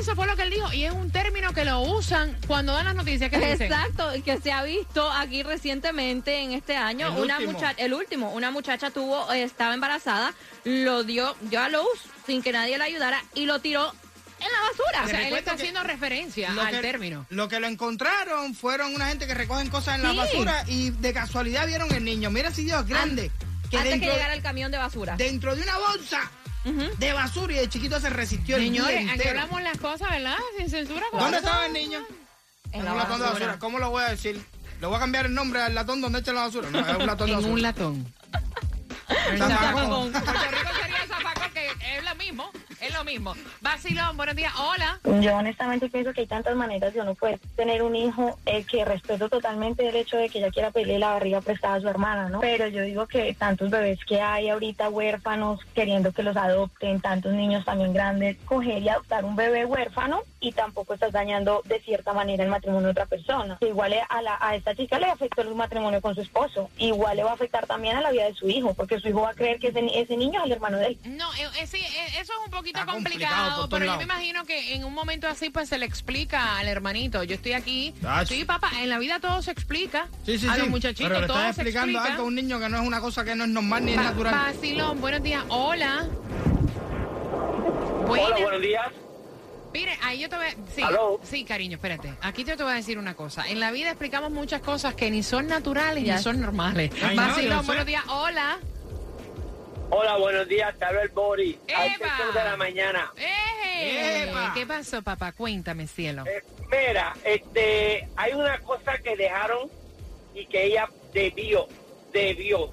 Eso 0.00 0.14
fue 0.14 0.28
lo 0.28 0.36
que 0.36 0.42
él 0.42 0.50
dijo 0.50 0.72
y 0.72 0.84
es 0.84 0.92
un 0.92 1.10
término 1.10 1.52
que 1.52 1.64
lo 1.64 1.80
usan 1.80 2.36
cuando 2.46 2.72
dan 2.72 2.84
las 2.84 2.94
noticias 2.94 3.28
que 3.28 3.38
dicen. 3.38 3.62
Exacto, 3.72 4.14
y 4.14 4.22
que 4.22 4.38
se 4.40 4.52
ha 4.52 4.62
visto 4.62 5.10
aquí 5.10 5.42
recientemente 5.42 6.38
en 6.42 6.52
este 6.52 6.76
año. 6.76 7.08
El 7.08 7.24
una 7.24 7.34
último. 7.38 7.52
muchacha, 7.54 7.74
el 7.82 7.92
último, 7.92 8.30
una 8.30 8.52
muchacha 8.52 8.90
tuvo, 8.92 9.32
eh, 9.32 9.42
estaba 9.42 9.74
embarazada, 9.74 10.32
lo 10.62 11.02
dio, 11.02 11.34
dio 11.40 11.60
a 11.60 11.68
luz 11.68 11.82
sin 12.24 12.40
que 12.40 12.52
nadie 12.52 12.78
la 12.78 12.84
ayudara 12.84 13.20
y 13.34 13.46
lo 13.46 13.58
tiró 13.58 13.90
en 14.38 14.46
la 14.46 14.60
basura. 14.70 15.02
O 15.02 15.08
sea, 15.08 15.18
él 15.18 15.24
recuerdo 15.24 15.36
está 15.38 15.52
haciendo 15.54 15.82
referencia 15.82 16.52
al 16.52 16.70
que- 16.70 16.78
término. 16.82 17.26
Lo 17.30 17.48
que 17.48 17.58
lo 17.58 17.66
encontraron 17.66 18.54
fueron 18.54 18.94
una 18.94 19.08
gente 19.08 19.26
que 19.26 19.34
recogen 19.34 19.70
cosas 19.70 19.96
en 19.96 20.04
la 20.04 20.12
basura 20.12 20.62
y 20.68 20.90
de 20.90 21.12
casualidad 21.12 21.66
vieron 21.66 21.92
el 21.92 22.04
niño. 22.04 22.30
Mira 22.30 22.52
si 22.52 22.62
Dios 22.62 22.86
grande. 22.86 23.32
Que 23.70 23.76
Antes 23.76 23.92
dentro, 23.92 24.08
que 24.08 24.14
llegara 24.14 24.34
el 24.34 24.42
camión 24.42 24.70
de 24.72 24.78
basura. 24.78 25.16
dentro 25.16 25.54
de 25.54 25.62
una 25.62 25.76
bolsa 25.78 26.30
de 26.98 27.12
basura 27.14 27.54
y 27.54 27.58
el 27.58 27.68
chiquito 27.68 27.98
se 28.00 28.10
resistió 28.10 28.56
el 28.56 28.64
Señores, 28.64 28.96
aquí 28.98 29.10
entero. 29.10 29.30
hablamos 29.40 29.62
las 29.62 29.78
cosas, 29.78 30.10
¿verdad? 30.10 30.36
Sin 30.58 30.68
censura. 30.68 31.02
¿Dónde 31.12 31.38
estaba 31.38 31.66
el 31.66 31.72
niño? 31.72 32.00
En 32.72 32.80
En 32.80 32.84
la 32.84 32.92
un 32.92 32.98
latón 32.98 33.20
de 33.20 33.26
basura. 33.26 33.58
¿Cómo 33.58 33.78
lo 33.78 33.90
voy 33.90 34.02
a 34.02 34.10
decir? 34.10 34.44
¿Le 34.80 34.86
voy 34.86 34.96
a 34.96 34.98
cambiar 35.00 35.26
el 35.26 35.34
nombre 35.34 35.62
al 35.62 35.74
latón 35.74 36.00
donde 36.00 36.18
echan 36.20 36.34
la 36.34 36.42
basura? 36.42 36.68
No, 36.70 36.78
es 36.80 36.96
un 36.96 37.06
latón 37.06 37.26
de 37.26 37.32
En 37.32 37.38
basura. 37.38 37.52
un 37.54 37.62
latón. 37.62 38.12
Puerto 39.08 40.50
Rico 40.50 40.70
sería 40.82 41.06
que 41.52 41.66
es 41.66 42.04
lo 42.04 42.14
mismo. 42.16 42.50
Es 42.80 42.94
lo 42.94 43.04
mismo. 43.04 43.34
Basilón, 43.60 44.16
buenos 44.16 44.36
días. 44.36 44.52
Hola. 44.56 45.00
Yo 45.20 45.36
honestamente 45.36 45.88
pienso 45.88 46.12
que 46.12 46.22
hay 46.22 46.26
tantas 46.26 46.54
maneras 46.54 46.94
de 46.94 47.00
uno 47.00 47.14
poder 47.14 47.40
tener 47.56 47.82
un 47.82 47.96
hijo 47.96 48.38
eh, 48.46 48.64
que 48.64 48.84
respeto 48.84 49.28
totalmente 49.28 49.88
el 49.88 49.96
hecho 49.96 50.16
de 50.16 50.28
que 50.28 50.38
ella 50.38 50.50
quiera 50.50 50.70
pedirle 50.70 50.98
la 50.98 51.12
barriga 51.12 51.40
prestada 51.40 51.74
a 51.74 51.80
su 51.80 51.88
hermana, 51.88 52.28
¿no? 52.28 52.40
Pero 52.40 52.68
yo 52.68 52.82
digo 52.82 53.06
que 53.06 53.34
tantos 53.34 53.70
bebés 53.70 54.04
que 54.04 54.20
hay 54.20 54.48
ahorita 54.48 54.90
huérfanos 54.90 55.60
queriendo 55.74 56.12
que 56.12 56.22
los 56.22 56.36
adopten, 56.36 57.00
tantos 57.00 57.32
niños 57.32 57.64
también 57.64 57.92
grandes, 57.92 58.36
coger 58.44 58.82
y 58.82 58.88
adoptar 58.88 59.24
un 59.24 59.34
bebé 59.34 59.64
huérfano 59.64 60.22
y 60.40 60.52
tampoco 60.52 60.94
estás 60.94 61.12
dañando 61.12 61.62
de 61.64 61.80
cierta 61.80 62.12
manera 62.12 62.44
el 62.44 62.50
matrimonio 62.50 62.86
de 62.86 62.92
otra 62.92 63.06
persona. 63.06 63.56
Que 63.58 63.68
igual 63.68 63.94
a, 64.08 64.22
la, 64.22 64.38
a 64.40 64.54
esta 64.54 64.74
chica 64.74 64.98
le 64.98 65.06
afectó 65.06 65.42
el 65.42 65.54
matrimonio 65.54 66.00
con 66.00 66.14
su 66.14 66.20
esposo, 66.20 66.70
igual 66.78 67.16
le 67.16 67.24
va 67.24 67.30
a 67.30 67.34
afectar 67.34 67.66
también 67.66 67.96
a 67.96 68.00
la 68.00 68.12
vida 68.12 68.26
de 68.26 68.34
su 68.34 68.48
hijo, 68.48 68.74
porque 68.74 69.00
su 69.00 69.08
hijo 69.08 69.22
va 69.22 69.30
a 69.30 69.34
creer 69.34 69.58
que 69.58 69.68
ese, 69.68 69.84
ese 69.94 70.16
niño 70.16 70.40
es 70.40 70.46
el 70.46 70.52
hermano 70.52 70.78
de 70.78 70.86
él. 70.86 70.98
No, 71.04 71.28
eh, 71.38 71.48
eh, 71.60 71.66
sí, 71.66 71.78
eh, 71.78 72.06
eso 72.20 72.32
es 72.32 72.38
un 72.44 72.50
poquito 72.50 72.78
Está 72.80 72.92
complicado 72.92 73.68
pero 73.68 73.84
yo 73.84 73.96
me 73.96 74.04
imagino 74.04 74.44
que 74.44 74.74
en 74.74 74.84
un 74.84 74.92
momento 74.94 75.26
así 75.28 75.50
pues 75.50 75.68
se 75.68 75.78
le 75.78 75.86
explica 75.86 76.58
al 76.58 76.68
hermanito, 76.68 77.22
yo 77.24 77.34
estoy 77.36 77.52
aquí. 77.52 77.94
Ach. 78.06 78.26
Sí, 78.28 78.44
papá, 78.44 78.70
en 78.80 78.88
la 78.88 78.98
vida 78.98 79.20
todo 79.20 79.40
se 79.42 79.50
explica. 79.50 80.08
Sí, 80.26 80.38
sí, 80.38 80.46
a 80.48 80.54
sí. 80.54 80.60
los 80.60 80.68
muchachitos 80.68 81.08
Pero 81.08 81.20
le 81.20 81.26
todo 81.26 81.38
estás 81.38 81.56
se 81.56 81.62
explicando 81.62 81.92
explica. 81.98 82.12
algo 82.14 82.24
a 82.24 82.26
un 82.26 82.34
niño 82.34 82.58
que 82.60 82.68
no 82.68 82.80
es 82.80 82.86
una 82.86 83.00
cosa 83.00 83.24
que 83.24 83.34
no 83.34 83.44
es 83.44 83.50
normal 83.50 83.84
ni 83.84 83.92
es 83.92 83.98
natural. 83.98 84.34
Basilón, 84.34 85.00
buenos 85.00 85.22
días. 85.22 85.44
Hola. 85.48 86.06
Hola, 87.32 88.06
Buenas. 88.06 88.40
buenos 88.40 88.62
días. 88.62 88.86
Mire, 89.72 89.98
ahí 90.02 90.18
yo 90.20 90.28
te 90.30 90.36
voy 90.36 90.46
a... 90.46 90.50
Sí, 90.74 90.82
¿Aló? 90.82 91.20
sí, 91.22 91.44
cariño, 91.44 91.76
espérate. 91.76 92.14
Aquí 92.22 92.42
yo 92.42 92.56
te 92.56 92.62
voy 92.62 92.72
a 92.72 92.76
decir 92.76 92.98
una 92.98 93.14
cosa. 93.14 93.46
En 93.48 93.60
la 93.60 93.70
vida 93.70 93.90
explicamos 93.90 94.30
muchas 94.30 94.62
cosas 94.62 94.94
que 94.94 95.10
ni 95.10 95.22
son 95.22 95.46
naturales 95.46 96.02
ni 96.02 96.08
Yes. 96.10 96.22
son 96.22 96.40
normales. 96.40 96.90
No, 97.14 97.34
sé. 97.34 97.48
buenos 97.66 97.84
días. 97.86 98.02
Hola. 98.08 98.58
Hola, 99.90 100.16
buenos 100.18 100.46
días. 100.48 100.76
Te 100.78 100.84
hablo 100.84 101.00
el 101.00 101.08
Bori. 101.08 101.58
Sector 101.66 102.34
de 102.34 102.44
la 102.44 102.56
mañana. 102.56 103.10
¡Eh! 103.16 104.30
¿Qué 104.54 104.66
pasó, 104.66 105.02
papá? 105.02 105.32
Cuéntame, 105.32 105.86
cielo. 105.86 106.24
Eh, 106.26 106.42
mira, 106.70 107.14
este, 107.24 108.08
hay 108.16 108.32
una 108.34 108.58
cosa 108.60 108.98
que 108.98 109.16
dejaron 109.16 109.70
y 110.34 110.46
que 110.46 110.64
ella 110.64 110.88
debió, 111.12 111.68
debió, 112.12 112.70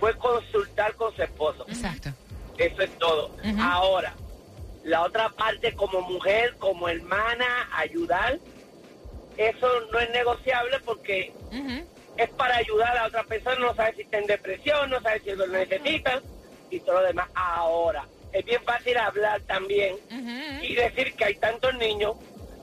fue 0.00 0.16
consultar 0.16 0.94
con 0.94 1.14
su 1.14 1.22
esposo. 1.22 1.64
Exacto. 1.68 2.10
Eso 2.58 2.82
es 2.82 2.98
todo. 2.98 3.30
Ahora, 3.60 4.14
la 4.82 5.02
otra 5.02 5.28
parte 5.30 5.72
como 5.74 6.00
mujer, 6.02 6.56
como 6.58 6.88
hermana, 6.88 7.68
ayudar, 7.72 8.38
eso 9.36 9.68
no 9.92 9.98
es 10.00 10.10
negociable 10.10 10.80
porque 10.84 11.32
es 12.16 12.30
para 12.30 12.56
ayudar 12.56 12.96
a 12.98 13.06
otra 13.06 13.22
persona, 13.24 13.56
no 13.60 13.74
sabe 13.74 13.94
si 13.94 14.02
está 14.02 14.18
en 14.18 14.26
depresión, 14.26 14.90
no 14.90 15.00
sabe 15.00 15.20
si 15.20 15.30
lo 15.32 15.46
necesitan 15.46 16.20
y 16.70 16.80
todo 16.80 17.00
lo 17.00 17.06
demás. 17.06 17.28
Ahora, 17.34 18.04
es 18.32 18.44
bien 18.44 18.62
fácil 18.64 18.96
hablar 18.96 19.40
también 19.42 19.96
y 20.62 20.74
decir 20.74 21.14
que 21.14 21.24
hay 21.24 21.34
tantos 21.36 21.74
niños 21.74 22.16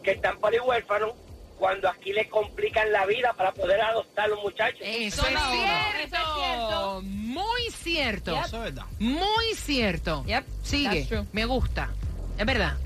que 0.04 0.12
están 0.12 0.38
por 0.40 0.54
huérfanos 0.54 1.12
cuando 1.58 1.90
aquí 1.90 2.14
le 2.14 2.30
complican 2.30 2.92
la 2.92 3.06
vida 3.06 3.34
para 3.34 3.52
poder 3.52 3.82
adoptar 3.82 4.26
a 4.26 4.28
los 4.30 4.42
muchachos. 4.44 4.80
Eso 4.84 5.22
Eso 5.24 5.28
es 5.28 5.34
es 5.34 5.40
cierto. 5.40 5.98
cierto. 5.98 6.36
cierto. 6.36 7.02
Muy 7.04 7.62
cierto. 7.72 8.32
Yep. 8.36 8.46
Eso 8.46 8.58
es 8.58 8.64
verdad. 8.64 8.86
Muy 9.00 9.54
cierto. 9.56 10.24
Yep, 10.26 10.46
Sigue. 10.64 11.08
Me 11.34 11.46
gusta. 11.46 11.90
Es 12.38 12.46
verdad. 12.46 12.78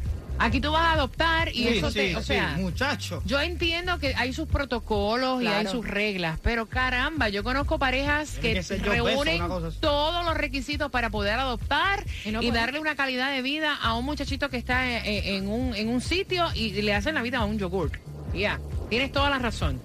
Aquí 0.43 0.59
tú 0.59 0.71
vas 0.71 0.81
a 0.83 0.91
adoptar 0.93 1.49
y 1.49 1.51
Sí, 1.63 1.67
eso 1.77 1.91
te, 1.91 2.09
sí, 2.09 2.15
o 2.15 2.19
sí, 2.21 2.25
sea, 2.25 2.55
muchacho. 2.57 3.21
yo 3.25 3.39
entiendo 3.39 3.99
que 3.99 4.15
hay 4.15 4.33
sus 4.33 4.47
protocolos 4.47 5.41
y 5.43 5.45
hay 5.47 5.61
Claro. 5.61 5.71
sus 5.71 5.87
reglas, 5.87 6.39
pero 6.41 6.65
caramba, 6.65 7.29
yo 7.29 7.43
conozco 7.43 7.77
parejas 7.77 8.37
que, 8.41 8.61
reúnen 8.83 9.41
todos 9.79 10.25
los 10.25 10.35
requisitos 10.35 10.89
para 10.89 11.09
poder 11.11 11.39
adoptar 11.39 12.03
Y 12.25 12.31
no 12.31 12.41
darle 12.51 12.79
una 12.79 12.95
calidad 12.95 13.31
de 13.31 13.41
vida 13.43 13.75
a 13.81 13.93
un 13.95 14.03
muchachito 14.05 14.49
que 14.49 14.57
está 14.57 14.89
eh, 14.89 15.01
eh, 15.05 15.35
en, 15.37 15.47
un, 15.47 15.75
en 15.75 15.89
un 15.89 16.01
sitio 16.01 16.47
y 16.55 16.71
le 16.81 16.93
hacen 16.95 17.13
la 17.15 17.21
vida 17.21 17.37
a 17.37 17.45
un 17.45 17.59
yogur. 17.59 17.91
Ya, 18.33 18.59
tienes 18.89 19.11
toda 19.11 19.29
la 19.29 19.37
razón. 19.39 19.79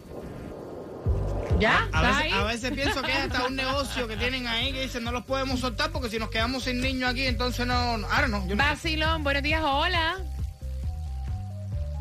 ¿Ya? 1.58 1.78
A 1.80 1.84
¿Está 1.86 2.00
veces, 2.02 2.22
ahí? 2.22 2.30
a 2.32 2.42
veces 2.44 2.72
pienso 2.72 3.02
que 3.02 3.12
es 3.12 3.18
hasta 3.18 3.46
un 3.46 3.56
negocio 3.56 4.06
que 4.08 4.16
tienen 4.16 4.46
ahí 4.46 4.72
que 4.72 4.82
dicen 4.82 5.04
no 5.04 5.12
los 5.12 5.24
podemos 5.24 5.60
soltar 5.60 5.90
porque 5.90 6.10
si 6.10 6.18
nos 6.18 6.28
quedamos 6.28 6.64
sin 6.64 6.80
niños 6.80 7.10
aquí 7.10 7.24
entonces 7.26 7.66
no, 7.66 7.74
ahora 7.74 8.28
no, 8.28 8.46
yo 8.46 8.56
no. 8.56 8.62
Vacilón, 8.62 9.22
buenos 9.24 9.42
días, 9.42 9.62
hola. 9.64 10.16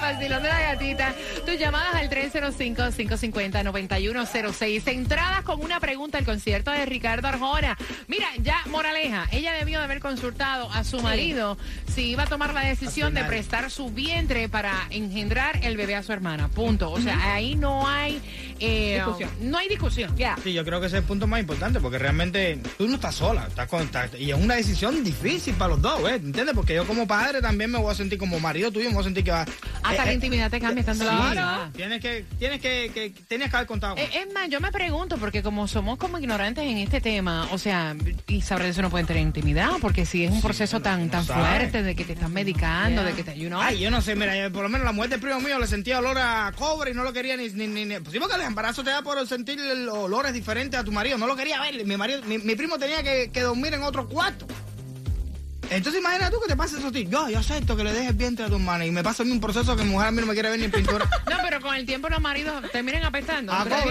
Vacilón 0.00 0.42
de 0.42 0.48
la 0.48 0.60
gatita. 0.60 1.14
Tus 1.46 1.56
llamadas 1.58 1.94
al 1.94 2.10
305-550-9106. 2.10 4.88
Entradas 4.88 5.42
con 5.42 5.60
una 5.60 5.78
pregunta 5.80 6.18
al 6.18 6.24
concierto 6.24 6.70
de 6.70 6.86
Ricardo 6.86 7.28
Arjona. 7.28 7.76
Mira, 8.08 8.26
ya, 8.38 8.62
moraleja, 8.66 9.26
ella 9.30 9.52
debió 9.52 9.78
de 9.78 9.84
haber 9.84 10.00
consultado 10.00 10.70
a 10.72 10.82
su 10.84 11.00
marido 11.00 11.58
si 11.92 12.10
iba 12.10 12.22
a 12.24 12.26
tomar 12.26 12.54
la 12.54 12.62
decisión 12.62 13.14
de 13.14 13.24
prestar 13.24 13.70
su 13.70 13.90
vientre 13.90 14.48
para 14.48 14.86
engendrar 14.90 15.64
el 15.64 15.76
bebé 15.76 15.96
a 15.96 16.02
su 16.02 16.12
hermana. 16.12 16.48
Punto. 16.48 16.90
O 16.90 17.00
sea, 17.00 17.34
ahí 17.34 17.56
no 17.56 17.86
hay... 17.88 18.20
eh, 18.60 18.94
Discusión. 18.96 19.30
No 19.40 19.58
hay 19.58 19.68
discusión. 19.68 20.16
Ya. 20.16 20.36
Sí, 20.42 20.52
yo 20.52 20.64
creo 20.64 20.80
que 20.80 20.86
ese 20.86 20.96
es 20.96 21.02
el 21.02 21.06
punto 21.08 21.26
más 21.26 21.40
importante 21.40 21.80
porque 21.80 21.98
realmente 21.98 22.60
tú 22.78 22.86
no 22.88 22.94
estás 22.96 23.14
sola, 23.14 23.46
estás 23.48 23.68
con, 23.68 23.82
estás- 23.82 24.10
y 24.18 24.30
es 24.30 24.36
una 24.36 24.54
decisión 24.56 25.02
difícil 25.02 25.54
para 25.54 25.70
los 25.70 25.82
dos, 25.82 26.02
¿ves? 26.02 26.14
¿Entiendes? 26.22 26.54
Porque 26.54 26.74
yo 26.74 26.86
como 26.86 27.06
padre 27.06 27.40
también 27.40 27.70
me 27.70 27.78
voy 27.78 27.90
a 27.90 27.94
sentir 27.94 28.18
como 28.18 28.38
marido 28.40 28.70
tuyo, 28.70 28.88
me 28.88 28.94
voy 28.94 29.02
a 29.02 29.04
sentir 29.04 29.24
que 29.24 29.30
va. 29.30 29.42
Hasta 29.82 30.02
eh, 30.02 30.06
la 30.06 30.10
eh, 30.10 30.14
intimidad 30.14 30.50
te 30.50 30.60
cambia 30.60 30.80
estando 30.80 31.04
sí, 31.04 31.10
la 31.10 31.30
hora. 31.30 31.70
Tienes 31.74 32.00
que, 32.00 32.24
tienes 32.38 32.60
que, 32.60 32.90
que, 32.92 33.10
tienes 33.28 33.50
que 33.50 33.56
haber 33.56 33.66
contado. 33.66 33.94
con- 33.94 34.04
Eh, 34.04 34.10
Es 34.12 34.32
más, 34.34 34.48
yo 34.48 34.60
me 34.60 34.70
pregunto, 34.72 35.16
porque 35.18 35.42
como 35.42 35.66
somos 35.68 35.98
como 35.98 36.18
ignorantes 36.18 36.64
en 36.64 36.78
este 36.78 37.00
tema, 37.00 37.48
o 37.52 37.58
sea, 37.58 37.96
y 38.26 38.42
saber 38.42 38.64
de 38.64 38.70
eso 38.70 38.82
no 38.82 38.90
pueden 38.90 39.06
tener 39.06 39.22
intimidad, 39.22 39.70
porque 39.80 40.04
si 40.06 40.24
es 40.24 40.30
un 40.30 40.40
proceso 40.42 40.80
tan 40.80 41.08
tan 41.10 41.24
sabe. 41.24 41.40
fuerte 41.58 41.82
de 41.82 41.94
que 41.94 42.04
te 42.04 42.12
están 42.12 42.32
medicando, 42.32 43.02
de 43.04 43.12
que 43.14 43.22
te, 43.24 43.38
you 43.38 43.48
know. 43.48 43.60
Ay, 43.60 43.78
yo 43.80 43.90
no 43.90 44.00
sé, 44.02 44.14
mira, 44.16 44.32
por 44.50 44.62
lo 44.62 44.68
menos 44.68 44.84
la 44.84 44.92
mujer 44.92 45.10
del 45.10 45.20
primo 45.20 45.40
mío 45.40 45.58
le 45.58 45.66
sentía 45.66 45.98
olor 45.98 46.18
a 46.18 46.52
cobre 46.56 46.90
y 46.90 46.94
no 46.94 47.02
lo 47.04 47.12
quería 47.12 47.36
ni... 47.36 47.48
ni, 47.50 47.66
ni, 47.66 47.84
ni- 47.84 47.98
pues 48.00 48.12
sí, 48.12 48.18
porque 48.18 48.34
el 48.36 48.40
embarazo 48.50 48.84
te 48.84 48.90
da 48.90 49.02
por 49.02 49.26
sentir 49.26 49.58
el- 49.58 49.88
olores 49.88 50.32
diferentes 50.32 50.78
a 50.78 50.84
tu 50.84 50.92
marido, 50.92 51.16
no 51.18 51.26
lo 51.26 51.34
quería 51.36 51.60
ver. 51.60 51.84
Mi 51.86 51.96
marido, 51.96 52.22
mi, 52.24 52.38
mi 52.38 52.54
primo 52.56 52.78
tenía 52.78 53.02
que, 53.02 53.30
que 53.32 53.40
dormir 53.40 53.74
en 53.74 53.82
otro 53.82 54.06
cuarto. 54.08 54.46
Entonces 55.70 56.00
imagina 56.00 56.30
tú 56.32 56.38
que 56.40 56.48
te 56.48 56.56
pasa 56.56 56.78
eso 56.78 56.88
a 56.88 56.92
ti. 56.92 57.06
Yo, 57.08 57.28
yo 57.30 57.38
acepto 57.38 57.76
que 57.76 57.84
le 57.84 57.92
dejes 57.92 58.16
vientre 58.16 58.44
a 58.44 58.48
tu 58.48 58.54
hermana 58.56 58.84
y 58.84 58.90
me 58.90 59.04
pasa 59.04 59.22
a 59.22 59.26
mí 59.26 59.30
un 59.30 59.40
proceso 59.40 59.76
que 59.76 59.84
mi 59.84 59.90
mujer 59.90 60.08
a 60.08 60.10
mí 60.10 60.20
no 60.20 60.26
me 60.26 60.34
quiere 60.34 60.50
ver 60.50 60.58
ni 60.58 60.64
en 60.64 60.72
pintura. 60.72 61.08
No, 61.30 61.36
pero 61.44 61.60
con 61.60 61.74
el 61.76 61.86
tiempo 61.86 62.08
los 62.08 62.20
maridos 62.20 62.60
terminan 62.72 63.04
apestando. 63.04 63.52
A 63.52 63.62
Buenos 63.64 63.84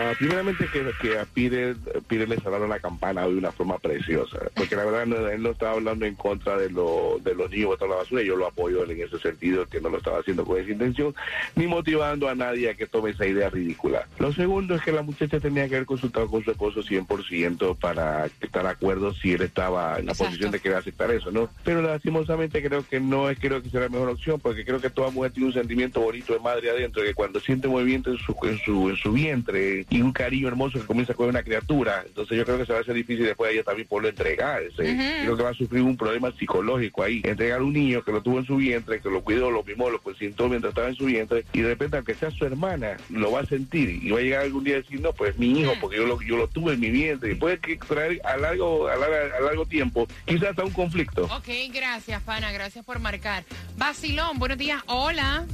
Ah, 0.00 0.14
primeramente 0.16 0.68
que, 0.68 0.92
que 1.00 1.18
a 1.18 1.24
Peter, 1.24 1.74
Peter 2.06 2.28
le 2.28 2.36
cerraron 2.36 2.68
la 2.70 2.78
campana 2.78 3.26
de 3.26 3.34
una 3.34 3.50
forma 3.50 3.78
preciosa, 3.78 4.38
porque 4.54 4.76
la 4.76 4.84
verdad 4.84 5.06
no- 5.06 5.28
él 5.28 5.42
no 5.42 5.50
estaba 5.50 5.72
hablando 5.72 6.06
en 6.06 6.14
contra 6.14 6.56
de, 6.56 6.70
lo, 6.70 7.18
de 7.22 7.34
los 7.34 7.50
niños 7.50 7.68
botando 7.70 7.94
la 7.96 8.02
basura, 8.02 8.22
yo 8.22 8.36
lo 8.36 8.46
apoyo 8.46 8.84
en 8.84 9.00
ese 9.00 9.18
sentido, 9.18 9.66
que 9.66 9.80
no 9.80 9.88
lo 9.88 9.98
estaba 9.98 10.20
haciendo 10.20 10.44
con 10.44 10.58
esa 10.60 10.70
intención, 10.70 11.14
ni 11.56 11.66
motivando 11.66 12.28
a 12.28 12.34
nadie 12.36 12.70
a 12.70 12.74
que 12.74 12.86
tome 12.86 13.10
esa 13.10 13.26
idea 13.26 13.50
ridícula. 13.50 14.06
Lo 14.20 14.32
segundo 14.32 14.76
es 14.76 14.82
que 14.82 14.92
la 14.92 15.02
muchacha 15.02 15.40
tenía 15.40 15.68
que 15.68 15.74
haber 15.74 15.86
consultado 15.86 16.28
con 16.28 16.44
su 16.44 16.52
esposo 16.52 16.80
100% 16.82 17.76
para 17.76 18.26
estar 18.40 18.62
de 18.62 18.68
acuerdo 18.70 19.12
si 19.14 19.32
él 19.32 19.42
estaba 19.42 19.98
en 19.98 20.06
la 20.06 20.12
Exacto. 20.12 20.24
posición 20.30 20.50
de 20.52 20.60
querer 20.60 20.78
aceptar 20.78 21.10
eso, 21.10 21.30
¿no? 21.32 21.50
Pero 21.64 21.82
lastimosamente 21.82 22.62
creo 22.62 22.86
que 22.86 23.00
no 23.00 23.30
es 23.30 23.38
creo 23.38 23.62
que 23.62 23.70
será 23.70 23.84
la 23.84 23.88
mejor 23.90 24.10
opción, 24.10 24.38
porque 24.40 24.64
creo 24.64 24.80
que 24.80 24.90
toda 24.90 25.10
mujer 25.10 25.32
tiene 25.32 25.48
un 25.48 25.52
sentimiento 25.54 26.00
bonito 26.00 26.32
de 26.34 26.38
madre 26.40 26.70
adentro, 26.70 27.02
que 27.02 27.14
cuando 27.14 27.40
siente 27.40 27.66
movimiento 27.68 28.10
en 28.10 28.18
su, 28.18 28.36
en 28.44 28.58
su, 28.58 28.90
en 28.90 28.96
su 28.96 29.12
vientre 29.12 29.86
y 29.90 30.00
un 30.02 30.12
cariño 30.12 30.48
hermoso 30.48 30.78
que 30.78 30.86
comienza 30.86 31.14
con 31.14 31.28
una 31.28 31.42
criatura, 31.42 32.02
entonces 32.06 32.36
yo 32.36 32.44
creo 32.44 32.58
que 32.58 32.66
se 32.66 32.72
va 32.72 32.78
a 32.78 32.82
hacer 32.82 32.94
difícil 32.94 33.24
después 33.24 33.48
a 33.50 33.52
ella 33.54 33.62
también 33.64 33.88
poderlo 33.88 34.08
entregar. 34.10 34.62
ese- 34.62 34.82
Creo 35.22 35.36
que 35.36 35.42
va 35.42 35.50
a 35.50 35.54
sufrir 35.54 35.82
un 35.82 35.96
problema 35.96 36.30
psicológico 36.38 37.02
ahí. 37.02 37.20
Entregar 37.24 37.62
un 37.62 37.72
niño 37.72 38.02
que 38.02 38.12
lo 38.12 38.22
tuvo 38.22 38.38
en 38.38 38.44
su 38.46 38.56
vientre, 38.56 39.00
que 39.00 39.08
lo 39.10 39.22
cuidó, 39.22 39.50
lo 39.50 39.62
mimó, 39.64 39.88
lo 39.90 40.00
consintió 40.00 40.48
mientras 40.48 40.70
estaba 40.72 40.88
en 40.88 40.94
su 40.94 41.06
vientre, 41.06 41.44
y 41.52 41.60
de 41.60 41.68
repente, 41.68 41.96
aunque 41.96 42.14
sea 42.14 42.30
su 42.30 42.44
hermana, 42.44 42.96
lo 43.10 43.32
va 43.32 43.40
a 43.40 43.46
sentir 43.46 43.88
y 44.02 44.10
va 44.10 44.18
a 44.18 44.22
llegar 44.22 44.42
algún 44.42 44.64
día 44.64 44.74
a 44.76 44.78
decir, 44.78 45.00
no, 45.00 45.12
pues 45.12 45.38
mi 45.38 45.60
hijo, 45.60 45.72
porque 45.80 45.96
yo 45.96 46.06
lo, 46.06 46.20
yo 46.22 46.36
lo 46.36 46.48
tuve 46.48 46.74
en 46.74 46.80
mi 46.80 46.90
vientre, 46.90 47.32
y 47.32 47.34
puede 47.34 47.58
que 47.58 47.76
traer 47.78 48.20
a 48.24 48.36
largo, 48.36 48.88
a 48.88 48.96
largo, 48.96 49.14
a 49.38 49.40
largo 49.40 49.66
tiempo, 49.66 50.06
quizás 50.26 50.50
hasta 50.50 50.64
un 50.64 50.72
conflicto. 50.72 51.24
Ok, 51.24 51.48
gracias, 51.72 52.22
pana, 52.22 52.52
gracias 52.52 52.84
por 52.84 52.98
marcar. 52.98 53.44
Basilón, 53.76 54.38
buenos 54.38 54.58
días, 54.58 54.82
hola. 54.86 55.46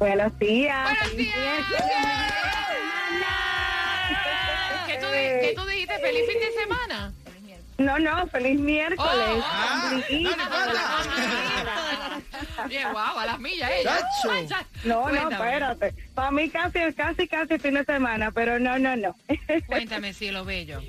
Buenos 0.00 0.36
días. 0.38 0.88
Buenos 0.98 1.16
días. 1.16 1.36
¿Qué 4.86 4.96
tú, 4.96 5.06
qué 5.12 5.52
tú 5.54 5.64
dijiste? 5.66 5.98
¿Feliz 5.98 6.22
fin 6.26 6.40
de 6.40 6.52
semana? 6.62 7.12
No, 7.78 7.98
no, 7.98 8.26
feliz 8.28 8.58
miércoles. 8.58 9.04
Oh, 9.08 9.44
Ah. 9.44 10.00
Oye, 12.66 12.84
guau, 12.92 13.18
a 13.18 13.26
las 13.26 13.38
millas 13.38 13.70
ella. 13.70 13.98
Ya. 14.48 14.66
No, 14.84 14.96
no, 14.96 15.02
Cuéntame. 15.10 15.34
espérate. 15.34 15.94
Para 16.14 16.30
mí 16.30 16.48
casi, 16.50 16.92
casi, 16.94 17.28
casi 17.28 17.58
fin 17.58 17.74
de 17.74 17.84
semana, 17.84 18.30
pero 18.32 18.58
no, 18.58 18.78
no, 18.78 18.96
no. 18.96 19.14
Cuéntame, 19.66 20.12
cielo 20.14 20.44
bello. 20.46 20.80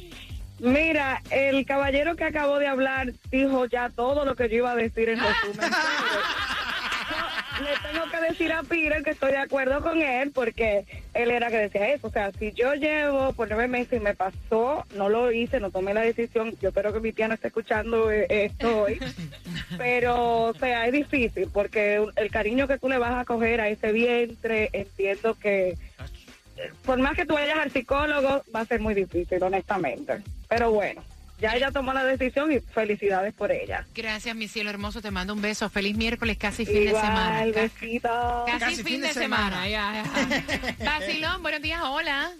Mira, 0.60 1.22
el 1.32 1.66
caballero 1.66 2.16
que 2.16 2.24
acabó 2.26 2.60
de 2.60 2.68
hablar 2.68 3.12
dijo 3.32 3.66
ya 3.66 3.90
todo 3.90 4.24
lo 4.26 4.36
que 4.36 4.48
yo 4.50 4.58
iba 4.58 4.72
a 4.72 4.76
decir 4.76 5.10
en 5.10 5.20
resumen. 5.20 5.72
Le 7.62 7.92
tengo 7.92 8.10
que 8.10 8.22
decir 8.30 8.52
a 8.52 8.64
Peter 8.64 9.04
que 9.04 9.12
estoy 9.12 9.32
de 9.32 9.38
acuerdo 9.38 9.82
con 9.82 10.02
él 10.02 10.32
porque 10.32 10.86
él 11.14 11.32
era 11.32 11.50
que 11.50 11.58
decía 11.58 11.90
eso. 11.90 12.08
O 12.08 12.12
sea, 12.12 12.32
si 12.32 12.52
yo 12.54 12.74
llevo 12.74 13.34
por 13.34 13.50
nueve 13.50 13.68
meses 13.68 14.00
y 14.00 14.04
me 14.04 14.16
pasó, 14.16 14.86
no 14.96 15.10
lo 15.10 15.32
hice, 15.32 15.60
no 15.60 15.70
tomé 15.70 15.94
la 15.94 16.02
decisión. 16.02 16.56
Yo 16.62 16.70
espero 16.70 16.92
que 16.94 17.00
mi 17.00 17.12
tía 17.12 17.28
no 17.28 17.36
esté 17.36 17.48
escuchando 17.48 18.12
eh, 18.12 18.26
esto 18.30 18.84
hoy. 18.84 19.00
Pero, 19.78 20.44
o 20.44 20.54
sea, 20.54 20.88
es 20.88 20.94
difícil 20.94 21.50
porque 21.54 22.04
el 22.16 22.32
cariño 22.32 22.68
que 22.68 22.78
tú 22.78 22.90
le 22.90 22.98
vas 22.98 23.14
a 23.14 23.26
coger 23.26 23.62
a 23.62 23.70
ese 23.70 23.92
vientre, 23.92 24.70
entiendo 24.74 25.36
que 25.36 25.78
por 26.86 27.00
más 27.00 27.16
que 27.16 27.26
tú 27.26 27.34
vayas 27.34 27.58
al 27.58 27.72
psicólogo, 27.72 28.44
va 28.54 28.60
a 28.62 28.66
ser 28.66 28.80
muy 28.82 28.94
difícil, 28.94 29.42
honestamente. 29.42 30.22
Pero 30.48 30.72
bueno, 30.72 31.02
ya 31.42 31.56
ella 31.56 31.72
tomó 31.72 31.92
la 31.92 32.04
decisión 32.04 32.52
y 32.52 32.60
felicidades 32.60 33.34
por 33.34 33.52
ella. 33.52 33.86
Gracias, 33.96 34.36
mi 34.36 34.48
cielo 34.48 34.70
hermoso. 34.70 35.02
Te 35.02 35.10
mando 35.10 35.34
un 35.34 35.42
beso. 35.42 35.70
Feliz 35.70 35.98
miércoles, 35.98 36.38
casi 36.38 36.66
fin 36.66 36.86
de 36.86 36.92
semana. 36.92 37.46
Besito. 37.46 38.46
Casi, 38.60 38.84
fin, 38.84 39.02
de, 39.02 39.12
semana. 39.12 39.68
ya, 39.68 40.04
ya. 40.04 40.86
Basilón, 40.86 41.42
buenos 41.42 41.62
días, 41.62 41.82
hola. 41.84 42.32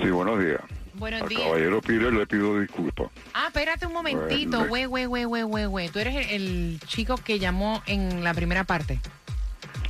Sí, 0.00 0.10
buenos 0.10 0.38
días. 0.38 0.60
Buenos 0.94 1.22
Al 1.22 1.28
días. 1.28 1.42
caballero 1.42 1.80
Peter 1.80 2.12
le 2.12 2.26
pido 2.26 2.60
disculpas. 2.60 3.10
Ah, 3.32 3.46
espérate 3.46 3.86
un 3.86 3.94
momentito. 3.94 4.66
Güey, 4.66 4.84
güey, 4.84 5.06
güey, 5.06 5.24
güey, 5.24 5.42
güey, 5.44 5.64
güey. 5.64 5.88
Tú 5.88 5.98
eres 5.98 6.14
el, 6.14 6.30
el 6.30 6.80
chico 6.86 7.16
que 7.16 7.38
llamó 7.38 7.82
en 7.86 8.22
la 8.22 8.34
primera 8.34 8.64
parte. 8.64 9.00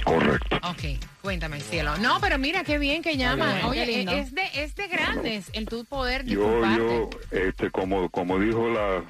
Correcto. 0.04 0.56
Ok, 0.62 0.98
cuéntame, 1.22 1.60
cielo. 1.60 1.96
No, 1.98 2.20
pero 2.20 2.38
mira, 2.38 2.64
qué 2.64 2.78
bien 2.78 3.02
que 3.02 3.16
llama. 3.16 3.60
Oye, 3.66 3.86
lindo. 3.86 4.12
es 4.12 4.34
de, 4.34 4.42
es 4.54 4.74
de 4.74 4.88
grandes 4.88 5.50
el 5.52 5.66
tu 5.66 5.84
poder 5.84 6.24
Yo, 6.24 6.40
disculparte. 6.40 6.76
yo, 6.78 7.10
este, 7.30 7.70
como, 7.70 8.08
como 8.10 8.38
dijo 8.38 8.68
la, 8.70 9.02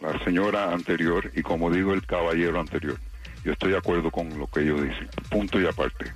la 0.00 0.24
señora 0.24 0.72
anterior 0.72 1.30
y 1.34 1.42
como 1.42 1.70
dijo 1.70 1.92
el 1.92 2.04
caballero 2.06 2.58
anterior, 2.60 2.98
yo 3.44 3.52
estoy 3.52 3.72
de 3.72 3.78
acuerdo 3.78 4.10
con 4.10 4.38
lo 4.38 4.46
que 4.46 4.60
ellos 4.60 4.82
dicen. 4.82 5.08
Punto 5.30 5.60
y 5.60 5.66
aparte. 5.66 6.06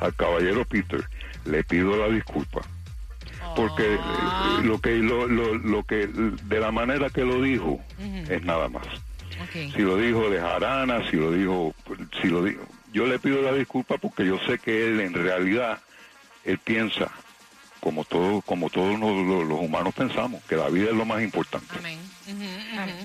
Al 0.00 0.14
caballero 0.14 0.64
Peter 0.64 1.02
le 1.44 1.64
pido 1.64 1.96
la 1.96 2.08
disculpa. 2.12 2.60
Porque 3.56 3.98
Ah. 4.00 4.58
eh, 4.60 4.66
lo 4.66 4.78
que 4.80 4.96
lo, 4.96 5.26
lo, 5.26 5.54
lo 5.54 5.82
que 5.84 6.06
de 6.06 6.60
la 6.60 6.70
manera 6.70 7.10
que 7.10 7.22
lo 7.24 7.40
dijo 7.42 7.80
es 8.28 8.42
nada 8.44 8.68
más. 8.68 8.86
Ok. 9.42 9.72
si 9.74 9.82
lo 9.82 9.96
dijo 9.96 10.28
de 10.30 10.38
jarana, 10.40 11.08
si 11.10 11.16
lo 11.16 11.32
dijo, 11.32 11.74
si 12.20 12.28
lo 12.28 12.44
dijo. 12.44 12.62
Yo 12.92 13.06
le 13.06 13.18
pido 13.18 13.40
la 13.42 13.52
disculpa 13.52 13.98
porque 13.98 14.26
yo 14.26 14.38
sé 14.46 14.58
que 14.58 14.88
él 14.88 15.00
en 15.00 15.14
realidad, 15.14 15.78
él 16.44 16.58
piensa, 16.58 17.10
como 17.80 18.04
todo, 18.04 18.42
como 18.42 18.68
todos 18.68 18.98
los, 18.98 19.26
los- 19.26 19.46
los 19.46 19.60
humanos 19.60 19.94
pensamos, 19.94 20.42
que 20.44 20.56
la 20.56 20.68
vida 20.68 20.90
es 20.90 20.96
lo 20.96 21.04
más 21.04 21.22
importante. 21.22 21.66
Amén. 21.78 21.98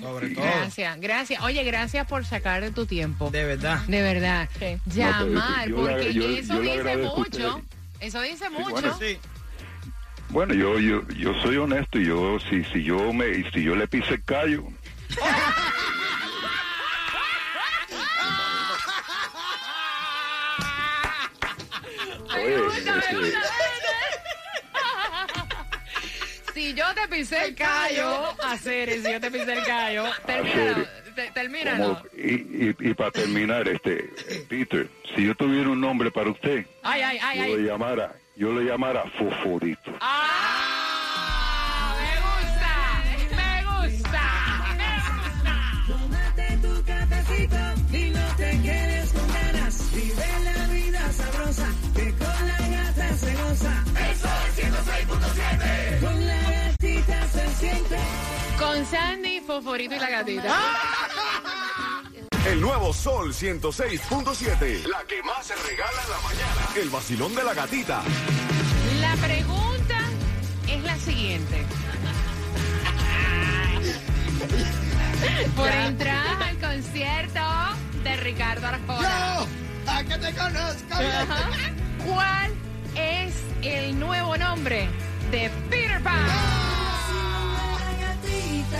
Sobre 0.00 0.30
todo. 0.30 0.44
Gracias, 0.44 1.00
gracias. 1.00 1.42
Oye, 1.42 1.62
gracias 1.64 2.06
por 2.06 2.24
sacar 2.24 2.62
de 2.62 2.70
tu 2.72 2.84
tiempo. 2.86 3.30
De 3.30 3.44
verdad. 3.44 3.80
De 3.86 4.02
verdad. 4.02 4.48
Sí. 4.58 4.78
Llamar, 4.86 5.68
No, 5.70 5.76
porque 5.76 6.12
yo- 6.12 6.28
eso 6.28 6.62
yo 6.62 6.72
dice 6.76 6.96
mucho. 6.96 7.62
Eso 8.00 8.20
dice 8.22 8.50
mucho. 8.50 8.98
Sí. 8.98 9.18
Bueno, 10.28 10.52
yo, 10.54 10.78
yo, 10.80 11.06
yo 11.08 11.32
soy 11.42 11.56
honesto 11.56 11.98
y 12.00 12.06
yo, 12.06 12.38
si, 12.50 12.64
si 12.64 12.82
yo 12.82 13.12
me, 13.12 13.48
si 13.52 13.62
yo 13.62 13.76
le 13.76 13.86
pise 13.86 14.14
el 14.14 14.24
callo, 14.24 14.64
gusta. 22.38 23.02
Si 26.54 26.72
yo 26.74 26.84
te 26.94 27.06
pisé 27.08 27.44
el 27.44 27.54
callo, 27.54 28.34
hacer, 28.42 28.90
si 29.02 29.12
yo 29.12 29.20
te 29.20 29.30
pisé 29.30 29.52
el 29.52 29.64
callo, 29.64 30.04
termínalo, 30.24 30.86
te- 31.14 31.30
termínalo. 31.32 31.84
como- 31.98 32.02
y, 32.16 32.32
y, 32.34 32.76
y 32.80 32.94
para 32.94 33.10
terminar, 33.10 33.68
este, 33.68 34.08
Peter, 34.48 34.88
si 35.14 35.26
yo 35.26 35.34
tuviera 35.34 35.68
un 35.68 35.80
nombre 35.80 36.10
para 36.10 36.30
usted, 36.30 36.64
Ay, 36.82 37.02
ay, 37.02 37.18
ay, 37.22 37.38
yo 37.50 37.56
le 37.58 37.62
llamara, 37.62 38.14
yo 38.36 38.52
le 38.58 38.64
llamara 38.64 39.04
Fosforito. 39.18 39.92
¡Ah! 40.00 40.35
Con 58.76 58.84
Sandy, 58.84 59.40
Fosforito 59.40 59.94
y 59.94 59.98
la 59.98 60.10
gatita. 60.10 60.54
El 62.44 62.60
nuevo 62.60 62.92
Sol 62.92 63.32
106.7. 63.32 64.86
La 64.86 65.02
que 65.04 65.22
más 65.22 65.46
se 65.46 65.54
regala 65.54 66.02
en 66.04 66.10
la 66.10 66.18
mañana. 66.18 66.68
El 66.76 66.90
vacilón 66.90 67.34
de 67.34 67.42
la 67.42 67.54
gatita. 67.54 68.02
La 69.00 69.16
pregunta 69.16 69.98
es 70.68 70.84
la 70.84 70.94
siguiente. 70.98 71.64
Por 75.56 75.70
entrar 75.70 76.42
al 76.42 76.58
concierto 76.58 77.40
de 78.04 78.16
Ricardo 78.16 78.66
Arjona. 78.66 79.38
Yo, 79.38 79.90
a 79.90 80.04
que 80.04 80.18
te 80.18 80.34
conozco. 80.34 80.92
Ajá. 80.92 81.48
¿Cuál 82.04 82.52
es 82.94 83.32
el 83.62 83.98
nuevo 83.98 84.36
nombre 84.36 84.86
de 85.30 85.50
Peter 85.70 86.02
Pan? 86.02 86.65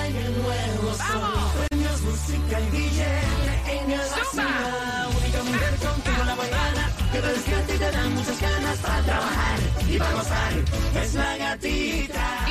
El 0.06 0.40
nuevo. 0.40 0.96
¡Vamos! 0.98 1.52
Premios 1.68 2.00
música 2.02 2.60
y 2.60 2.70
billete 2.70 3.78
en 3.78 3.90
el 3.90 3.98
vacilón. 3.98 5.16
Única 5.18 5.42
mujer 5.42 5.74
contigo 5.76 6.16
en 6.20 6.26
la 6.26 6.36
mañana, 6.36 6.85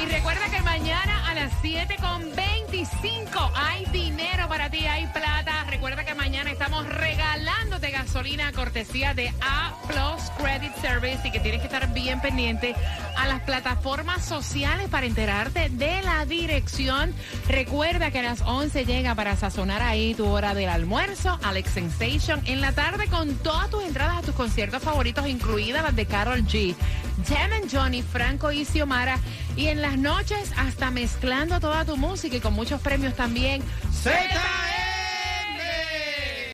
y 0.01 0.05
recuerda 0.07 0.49
que 0.49 0.61
mañana 0.63 1.29
a 1.29 1.35
las 1.35 1.51
7 1.61 1.95
con 2.01 2.35
25 2.35 3.51
hay 3.53 3.85
dinero 3.85 4.47
para 4.47 4.71
ti, 4.71 4.87
hay 4.87 5.05
plata. 5.07 5.65
Recuerda 5.69 6.03
que 6.03 6.15
mañana 6.15 6.51
estamos 6.51 6.87
regalándote 6.87 7.91
gasolina 7.91 8.51
cortesía 8.53 9.13
de 9.13 9.31
A 9.41 9.75
Plus 9.87 10.31
Credit 10.39 10.73
Service 10.81 11.27
y 11.27 11.31
que 11.31 11.39
tienes 11.39 11.61
que 11.61 11.67
estar 11.67 11.93
bien 11.93 12.19
pendiente 12.19 12.75
a 13.17 13.27
las 13.27 13.41
plataformas 13.41 14.25
sociales 14.25 14.87
para 14.89 15.05
enterarte 15.05 15.69
de 15.69 16.01
la 16.01 16.25
dirección. 16.25 17.13
Recuerda 17.47 18.09
que 18.09 18.19
a 18.19 18.23
las 18.23 18.41
11 18.41 18.85
llega 18.85 19.13
para 19.13 19.35
sazonar 19.35 19.83
ahí 19.83 20.15
tu 20.15 20.25
hora 20.27 20.55
del 20.55 20.69
almuerzo, 20.69 21.37
Alex 21.43 21.69
Sensation, 21.69 22.41
en 22.45 22.61
la 22.61 22.71
tarde 22.71 23.07
con 23.07 23.35
todas 23.35 23.69
tus 23.69 23.83
entradas 23.83 24.17
a 24.17 24.21
tus 24.21 24.33
conciertos 24.33 24.54
favoritos, 24.81 25.27
incluidas 25.27 25.83
las 25.83 25.95
de 25.95 26.05
Carol 26.05 26.43
G, 26.45 26.75
and 27.53 27.71
Johnny, 27.71 28.01
Franco 28.01 28.51
y 28.51 28.65
Xiomara. 28.65 29.19
Y 29.55 29.67
en 29.67 29.81
las 29.81 29.97
noches 29.97 30.51
hasta 30.57 30.91
mezclando 30.91 31.59
toda 31.59 31.85
tu 31.85 31.97
música 31.97 32.37
y 32.37 32.39
con 32.39 32.53
muchos 32.53 32.81
premios 32.81 33.13
también. 33.15 33.61